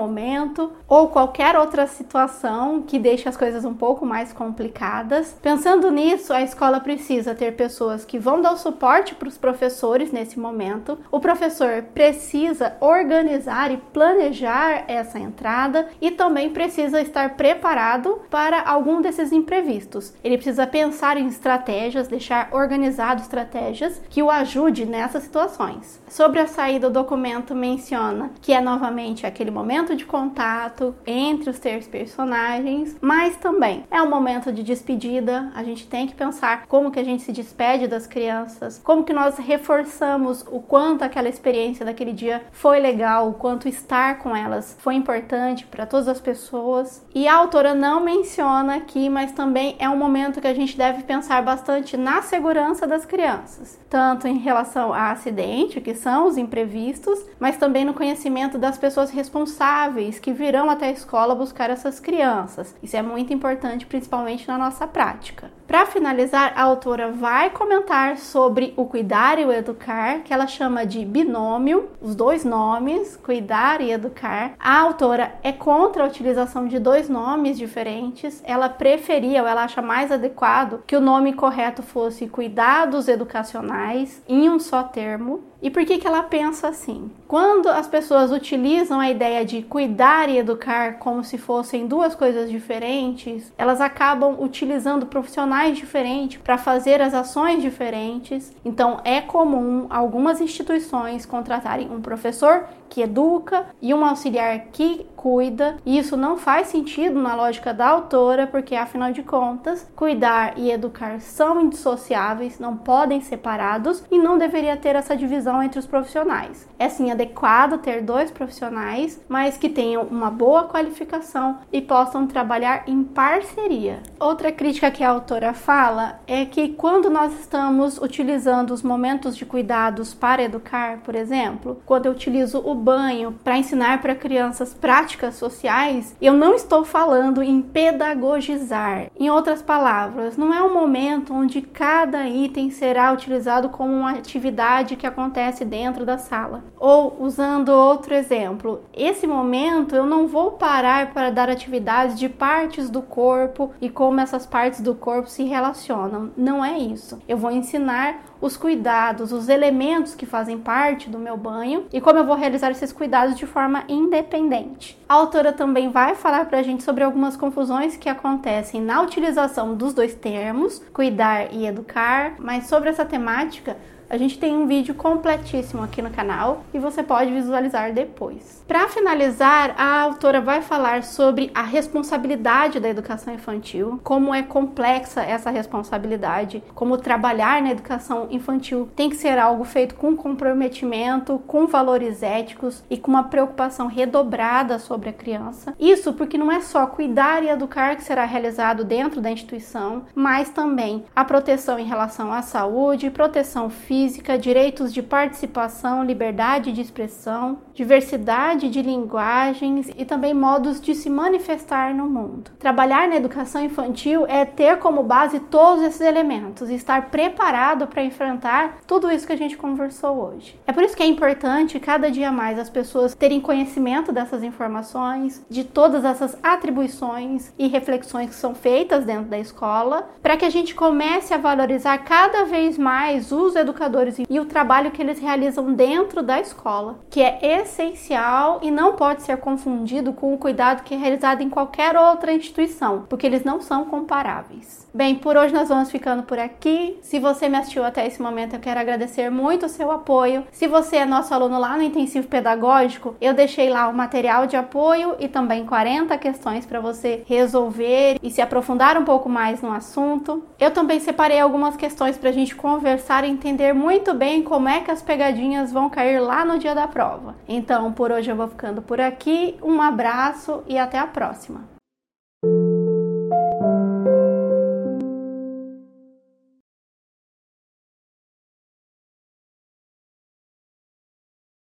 ou 0.86 1.08
qualquer 1.08 1.56
outra 1.56 1.86
situação 1.86 2.82
que 2.82 2.98
deixe 2.98 3.28
as 3.28 3.36
coisas 3.36 3.64
um 3.64 3.74
pouco 3.74 4.06
mais 4.06 4.32
complicadas. 4.32 5.36
Pensando 5.42 5.90
nisso, 5.90 6.32
a 6.32 6.42
escola 6.42 6.80
precisa 6.80 7.34
ter 7.34 7.56
pessoas 7.56 8.04
que 8.04 8.18
vão 8.18 8.40
dar 8.40 8.52
o 8.52 8.56
suporte 8.56 9.14
para 9.14 9.28
os 9.28 9.38
professores 9.38 10.12
nesse 10.12 10.38
momento. 10.38 10.98
O 11.10 11.20
professor 11.20 11.82
precisa 11.94 12.76
organizar 12.80 13.70
e 13.70 13.76
planejar 13.76 14.84
essa 14.86 15.18
entrada 15.18 15.88
e 16.00 16.10
também 16.10 16.50
precisa 16.50 17.00
estar 17.00 17.36
preparado 17.36 18.20
para 18.30 18.62
algum 18.62 19.00
desses 19.00 19.32
imprevistos. 19.32 20.12
Ele 20.22 20.36
precisa 20.36 20.66
pensar 20.66 21.16
em 21.16 21.26
estratégias, 21.26 22.08
deixar 22.08 22.48
organizado 22.52 23.22
estratégias 23.22 24.00
que 24.08 24.22
o 24.22 24.30
ajude 24.30 24.84
nessas 24.84 25.22
situações. 25.22 26.00
Sobre 26.08 26.40
a 26.40 26.46
saída, 26.46 26.88
o 26.88 26.90
documento 26.90 27.54
menciona 27.54 28.30
que 28.40 28.52
é 28.52 28.60
novamente 28.60 29.26
aquele 29.26 29.50
momento 29.50 29.87
de 29.94 30.04
contato 30.04 30.94
entre 31.06 31.50
os 31.50 31.58
três 31.58 31.86
personagens, 31.86 32.96
mas 33.00 33.36
também 33.36 33.84
é 33.90 34.02
um 34.02 34.08
momento 34.08 34.52
de 34.52 34.62
despedida. 34.62 35.50
A 35.54 35.62
gente 35.62 35.86
tem 35.86 36.06
que 36.06 36.14
pensar 36.14 36.66
como 36.66 36.90
que 36.90 36.98
a 36.98 37.04
gente 37.04 37.22
se 37.22 37.32
despede 37.32 37.86
das 37.86 38.06
crianças, 38.06 38.80
como 38.82 39.04
que 39.04 39.12
nós 39.12 39.38
reforçamos 39.38 40.44
o 40.50 40.60
quanto 40.60 41.02
aquela 41.02 41.28
experiência 41.28 41.84
daquele 41.84 42.12
dia 42.12 42.42
foi 42.52 42.78
legal, 42.80 43.28
o 43.28 43.34
quanto 43.34 43.68
estar 43.68 44.18
com 44.18 44.34
elas 44.36 44.76
foi 44.80 44.94
importante 44.94 45.66
para 45.66 45.86
todas 45.86 46.08
as 46.08 46.20
pessoas. 46.20 47.04
E 47.14 47.26
a 47.26 47.36
autora 47.36 47.74
não 47.74 48.00
menciona 48.00 48.76
aqui, 48.76 49.08
mas 49.08 49.32
também 49.32 49.76
é 49.78 49.88
um 49.88 49.96
momento 49.96 50.40
que 50.40 50.46
a 50.46 50.54
gente 50.54 50.76
deve 50.76 51.02
pensar 51.02 51.42
bastante 51.42 51.96
na 51.96 52.22
segurança 52.22 52.86
das 52.86 53.04
crianças, 53.04 53.78
tanto 53.88 54.26
em 54.26 54.38
relação 54.38 54.92
a 54.92 55.10
acidente, 55.10 55.80
que 55.80 55.94
são 55.94 56.26
os 56.26 56.36
imprevistos, 56.36 57.18
mas 57.38 57.56
também 57.56 57.84
no 57.84 57.94
conhecimento 57.94 58.58
das 58.58 58.76
pessoas 58.76 59.10
responsáveis 59.10 59.77
que 60.18 60.32
virão 60.32 60.68
até 60.68 60.86
a 60.86 60.90
escola 60.90 61.34
buscar 61.34 61.70
essas 61.70 62.00
crianças. 62.00 62.74
Isso 62.82 62.96
é 62.96 63.02
muito 63.02 63.32
importante, 63.32 63.86
principalmente 63.86 64.48
na 64.48 64.58
nossa 64.58 64.86
prática. 64.86 65.50
Para 65.66 65.84
finalizar, 65.84 66.54
a 66.56 66.62
autora 66.62 67.12
vai 67.12 67.50
comentar 67.50 68.16
sobre 68.16 68.72
o 68.76 68.86
cuidar 68.86 69.38
e 69.38 69.44
o 69.44 69.52
educar, 69.52 70.20
que 70.20 70.32
ela 70.32 70.46
chama 70.46 70.86
de 70.86 71.04
binômio, 71.04 71.90
os 72.00 72.14
dois 72.14 72.44
nomes, 72.44 73.16
cuidar 73.16 73.80
e 73.80 73.90
educar. 73.90 74.52
A 74.58 74.80
autora 74.80 75.34
é 75.42 75.52
contra 75.52 76.04
a 76.04 76.06
utilização 76.06 76.66
de 76.66 76.78
dois 76.78 77.08
nomes 77.08 77.58
diferentes. 77.58 78.42
Ela 78.44 78.68
preferia, 78.68 79.42
ou 79.42 79.48
ela 79.48 79.64
acha 79.64 79.82
mais 79.82 80.10
adequado, 80.12 80.82
que 80.86 80.96
o 80.96 81.00
nome 81.00 81.32
correto 81.32 81.82
fosse 81.82 82.26
cuidados 82.26 83.08
educacionais 83.08 84.22
em 84.28 84.48
um 84.48 84.58
só 84.58 84.82
termo. 84.82 85.42
E 85.60 85.70
por 85.70 85.84
que, 85.84 85.98
que 85.98 86.06
ela 86.06 86.22
pensa 86.22 86.68
assim? 86.68 87.10
Quando 87.26 87.68
as 87.68 87.88
pessoas 87.88 88.30
utilizam 88.30 89.00
a 89.00 89.10
ideia 89.10 89.44
de 89.44 89.62
cuidar 89.62 90.28
e 90.28 90.38
educar 90.38 90.98
como 91.00 91.24
se 91.24 91.36
fossem 91.36 91.86
duas 91.86 92.14
coisas 92.14 92.48
diferentes, 92.48 93.52
elas 93.58 93.80
acabam 93.80 94.36
utilizando 94.38 95.06
profissionais 95.06 95.76
diferentes 95.76 96.40
para 96.40 96.56
fazer 96.56 97.02
as 97.02 97.12
ações 97.12 97.60
diferentes. 97.60 98.54
Então 98.64 99.00
é 99.04 99.20
comum 99.20 99.86
algumas 99.90 100.40
instituições 100.40 101.26
contratarem 101.26 101.87
um 101.88 102.00
professor 102.02 102.68
que 102.88 103.02
educa 103.02 103.66
e 103.80 103.92
um 103.92 104.04
auxiliar 104.04 104.66
que 104.72 105.06
cuida. 105.16 105.76
E 105.84 105.98
isso 105.98 106.16
não 106.16 106.36
faz 106.36 106.68
sentido 106.68 107.20
na 107.20 107.34
lógica 107.34 107.74
da 107.74 107.88
autora, 107.88 108.46
porque 108.46 108.74
afinal 108.76 109.12
de 109.12 109.22
contas, 109.22 109.86
cuidar 109.96 110.54
e 110.56 110.70
educar 110.70 111.20
são 111.20 111.60
indissociáveis, 111.60 112.58
não 112.58 112.76
podem 112.76 113.20
separados 113.20 114.04
e 114.10 114.18
não 114.18 114.38
deveria 114.38 114.76
ter 114.76 114.94
essa 114.94 115.16
divisão 115.16 115.62
entre 115.62 115.78
os 115.78 115.86
profissionais. 115.86 116.68
É 116.78 116.88
sim 116.88 117.10
adequado 117.10 117.78
ter 117.78 118.02
dois 118.02 118.30
profissionais, 118.30 119.20
mas 119.28 119.56
que 119.56 119.68
tenham 119.68 120.04
uma 120.04 120.30
boa 120.30 120.64
qualificação 120.64 121.58
e 121.72 121.80
possam 121.80 122.26
trabalhar 122.26 122.84
em 122.86 123.02
parceria. 123.02 124.00
Outra 124.20 124.52
crítica 124.52 124.90
que 124.90 125.02
a 125.02 125.10
autora 125.10 125.52
fala 125.52 126.20
é 126.26 126.44
que 126.44 126.68
quando 126.68 127.10
nós 127.10 127.38
estamos 127.40 127.98
utilizando 127.98 128.70
os 128.70 128.82
momentos 128.82 129.36
de 129.36 129.44
cuidados 129.44 130.14
para 130.14 130.42
educar, 130.42 130.98
por 130.98 131.14
exemplo, 131.14 131.82
quando 131.84 132.06
eu 132.06 132.12
utilizo 132.12 132.58
o 132.58 132.74
banho 132.78 133.36
para 133.44 133.58
ensinar 133.58 134.00
para 134.00 134.14
crianças 134.14 134.72
práticas 134.72 135.34
sociais, 135.34 136.16
eu 136.20 136.32
não 136.32 136.54
estou 136.54 136.84
falando 136.84 137.42
em 137.42 137.60
pedagogizar. 137.60 139.10
Em 139.18 139.28
outras 139.30 139.60
palavras, 139.60 140.36
não 140.36 140.54
é 140.54 140.62
um 140.62 140.72
momento 140.72 141.34
onde 141.34 141.60
cada 141.60 142.28
item 142.28 142.70
será 142.70 143.12
utilizado 143.12 143.68
como 143.68 143.92
uma 143.92 144.12
atividade 144.12 144.96
que 144.96 145.06
acontece 145.06 145.64
dentro 145.64 146.06
da 146.06 146.18
sala. 146.18 146.64
Ou 146.78 147.16
usando 147.20 147.68
outro 147.70 148.14
exemplo, 148.14 148.82
esse 148.94 149.26
momento 149.26 149.94
eu 149.94 150.06
não 150.06 150.26
vou 150.26 150.52
parar 150.52 151.12
para 151.12 151.30
dar 151.30 151.50
atividades 151.50 152.18
de 152.18 152.28
partes 152.28 152.88
do 152.88 153.02
corpo 153.02 153.72
e 153.80 153.90
como 153.90 154.20
essas 154.20 154.46
partes 154.46 154.80
do 154.80 154.94
corpo 154.94 155.28
se 155.28 155.44
relacionam. 155.44 156.30
Não 156.36 156.64
é 156.64 156.78
isso. 156.78 157.18
Eu 157.28 157.36
vou 157.36 157.50
ensinar 157.50 158.20
os 158.40 158.56
cuidados, 158.56 159.32
os 159.32 159.48
elementos 159.48 160.14
que 160.14 160.26
fazem 160.26 160.58
parte 160.58 161.08
do 161.08 161.18
meu 161.18 161.36
banho 161.36 161.86
e 161.92 162.00
como 162.00 162.18
eu 162.18 162.24
vou 162.24 162.36
realizar 162.36 162.70
esses 162.70 162.92
cuidados 162.92 163.36
de 163.36 163.46
forma 163.46 163.84
independente. 163.88 164.98
A 165.08 165.14
autora 165.14 165.52
também 165.52 165.90
vai 165.90 166.14
falar 166.14 166.46
para 166.46 166.58
a 166.58 166.62
gente 166.62 166.82
sobre 166.82 167.02
algumas 167.02 167.36
confusões 167.36 167.96
que 167.96 168.08
acontecem 168.08 168.80
na 168.80 169.02
utilização 169.02 169.74
dos 169.74 169.92
dois 169.92 170.14
termos, 170.14 170.82
cuidar 170.92 171.52
e 171.52 171.66
educar, 171.66 172.34
mas 172.38 172.66
sobre 172.66 172.90
essa 172.90 173.04
temática 173.04 173.76
a 174.10 174.16
gente 174.16 174.38
tem 174.38 174.56
um 174.56 174.66
vídeo 174.66 174.94
completíssimo 174.94 175.82
aqui 175.82 176.00
no 176.00 176.10
canal 176.10 176.64
e 176.72 176.78
você 176.78 177.02
pode 177.02 177.30
visualizar 177.30 177.92
depois. 177.92 178.64
Para 178.66 178.88
finalizar, 178.88 179.74
a 179.76 180.00
autora 180.00 180.40
vai 180.40 180.62
falar 180.62 181.02
sobre 181.02 181.50
a 181.54 181.62
responsabilidade 181.62 182.80
da 182.80 182.88
educação 182.88 183.34
infantil, 183.34 184.00
como 184.02 184.34
é 184.34 184.42
complexa 184.42 185.22
essa 185.22 185.50
responsabilidade, 185.50 186.62
como 186.74 186.96
trabalhar 186.96 187.60
na 187.60 187.70
educação 187.70 188.28
infantil 188.30 188.88
tem 188.96 189.10
que 189.10 189.16
ser 189.16 189.38
algo 189.38 189.64
feito 189.64 189.94
com 189.94 190.16
comprometimento, 190.16 191.40
com 191.46 191.66
valores 191.66 192.22
éticos 192.22 192.82
e 192.88 192.96
com 192.96 193.10
uma 193.10 193.24
preocupação 193.24 193.86
redobrada 193.86 194.78
sobre 194.78 195.10
a 195.10 195.12
criança. 195.12 195.74
Isso 195.78 196.12
porque 196.14 196.38
não 196.38 196.50
é 196.50 196.60
só 196.60 196.86
cuidar 196.86 197.42
e 197.42 197.50
educar 197.50 197.96
que 197.96 198.02
será 198.02 198.24
realizado 198.24 198.84
dentro 198.84 199.20
da 199.20 199.30
instituição, 199.30 200.04
mas 200.14 200.48
também 200.50 201.04
a 201.14 201.24
proteção 201.24 201.78
em 201.78 201.84
relação 201.84 202.32
à 202.32 202.40
saúde, 202.42 203.10
proteção 203.10 203.68
física 203.68 203.97
física, 203.98 204.38
direitos 204.38 204.94
de 204.94 205.02
participação, 205.02 206.04
liberdade 206.04 206.70
de 206.70 206.80
expressão, 206.80 207.58
diversidade 207.74 208.70
de 208.70 208.80
linguagens 208.80 209.90
e 209.96 210.04
também 210.04 210.32
modos 210.32 210.80
de 210.80 210.94
se 210.94 211.10
manifestar 211.10 211.92
no 211.92 212.08
mundo. 212.08 212.52
Trabalhar 212.60 213.08
na 213.08 213.16
educação 213.16 213.60
infantil 213.64 214.24
é 214.28 214.44
ter 214.44 214.78
como 214.78 215.02
base 215.02 215.40
todos 215.40 215.82
esses 215.82 216.00
elementos 216.00 216.70
estar 216.70 217.10
preparado 217.10 217.88
para 217.88 218.04
enfrentar 218.04 218.78
tudo 218.86 219.10
isso 219.10 219.26
que 219.26 219.32
a 219.32 219.36
gente 219.36 219.56
conversou 219.56 220.28
hoje. 220.28 220.56
É 220.64 220.72
por 220.72 220.84
isso 220.84 220.96
que 220.96 221.02
é 221.02 221.06
importante 221.06 221.80
cada 221.80 222.08
dia 222.08 222.30
mais 222.30 222.56
as 222.56 222.70
pessoas 222.70 223.16
terem 223.16 223.40
conhecimento 223.40 224.12
dessas 224.12 224.44
informações, 224.44 225.44
de 225.50 225.64
todas 225.64 226.04
essas 226.04 226.38
atribuições 226.40 227.52
e 227.58 227.66
reflexões 227.66 228.30
que 228.30 228.36
são 228.36 228.54
feitas 228.54 229.04
dentro 229.04 229.28
da 229.28 229.40
escola, 229.40 230.08
para 230.22 230.36
que 230.36 230.44
a 230.44 230.50
gente 230.50 230.72
comece 230.72 231.34
a 231.34 231.38
valorizar 231.38 231.98
cada 231.98 232.44
vez 232.44 232.78
mais 232.78 233.32
os 233.32 233.56
educadores 233.56 233.87
educadores 233.88 234.16
e 234.28 234.40
o 234.40 234.44
trabalho 234.44 234.90
que 234.90 235.02
eles 235.02 235.18
realizam 235.18 235.72
dentro 235.72 236.22
da 236.22 236.40
escola, 236.40 236.98
que 237.10 237.20
é 237.20 237.60
essencial 237.60 238.60
e 238.62 238.70
não 238.70 238.94
pode 238.94 239.22
ser 239.22 239.38
confundido 239.38 240.12
com 240.12 240.32
o 240.32 240.38
cuidado 240.38 240.82
que 240.82 240.94
é 240.94 240.98
realizado 240.98 241.42
em 241.42 241.48
qualquer 241.48 241.96
outra 241.96 242.32
instituição, 242.32 243.06
porque 243.08 243.26
eles 243.26 243.44
não 243.44 243.60
são 243.60 243.86
comparáveis. 243.86 244.86
Bem, 244.92 245.14
por 245.14 245.36
hoje 245.36 245.54
nós 245.54 245.68
vamos 245.68 245.90
ficando 245.90 246.22
por 246.22 246.38
aqui. 246.38 246.98
Se 247.02 247.18
você 247.18 247.48
me 247.48 247.56
assistiu 247.56 247.84
até 247.84 248.06
esse 248.06 248.20
momento, 248.20 248.54
eu 248.54 248.60
quero 248.60 248.80
agradecer 248.80 249.30
muito 249.30 249.66
o 249.66 249.68
seu 249.68 249.90
apoio. 249.90 250.44
Se 250.50 250.66
você 250.66 250.96
é 250.96 251.04
nosso 251.04 251.32
aluno 251.32 251.58
lá 251.58 251.76
no 251.76 251.82
intensivo 251.82 252.26
pedagógico, 252.26 253.14
eu 253.20 253.34
deixei 253.34 253.70
lá 253.70 253.88
o 253.88 253.94
material 253.94 254.46
de 254.46 254.56
apoio 254.56 255.14
e 255.18 255.28
também 255.28 255.64
40 255.64 256.16
questões 256.18 256.66
para 256.66 256.80
você 256.80 257.22
resolver 257.26 258.18
e 258.22 258.30
se 258.30 258.40
aprofundar 258.40 258.96
um 258.96 259.04
pouco 259.04 259.28
mais 259.28 259.62
no 259.62 259.72
assunto. 259.72 260.42
Eu 260.58 260.70
também 260.70 260.98
separei 260.98 261.38
algumas 261.38 261.76
questões 261.76 262.16
para 262.18 262.30
a 262.30 262.32
gente 262.32 262.56
conversar 262.56 263.24
e 263.24 263.30
entender 263.30 263.72
muito 263.78 264.12
bem 264.12 264.42
como 264.42 264.68
é 264.68 264.80
que 264.80 264.90
as 264.90 265.00
pegadinhas 265.00 265.72
vão 265.72 265.88
cair 265.88 266.18
lá 266.18 266.44
no 266.44 266.58
dia 266.58 266.74
da 266.74 266.88
prova. 266.88 267.36
Então, 267.48 267.92
por 267.92 268.10
hoje 268.10 268.30
eu 268.30 268.36
vou 268.36 268.48
ficando 268.48 268.82
por 268.82 269.00
aqui. 269.00 269.56
Um 269.62 269.80
abraço 269.80 270.62
e 270.66 270.76
até 270.76 270.98
a 270.98 271.06
próxima. 271.06 271.77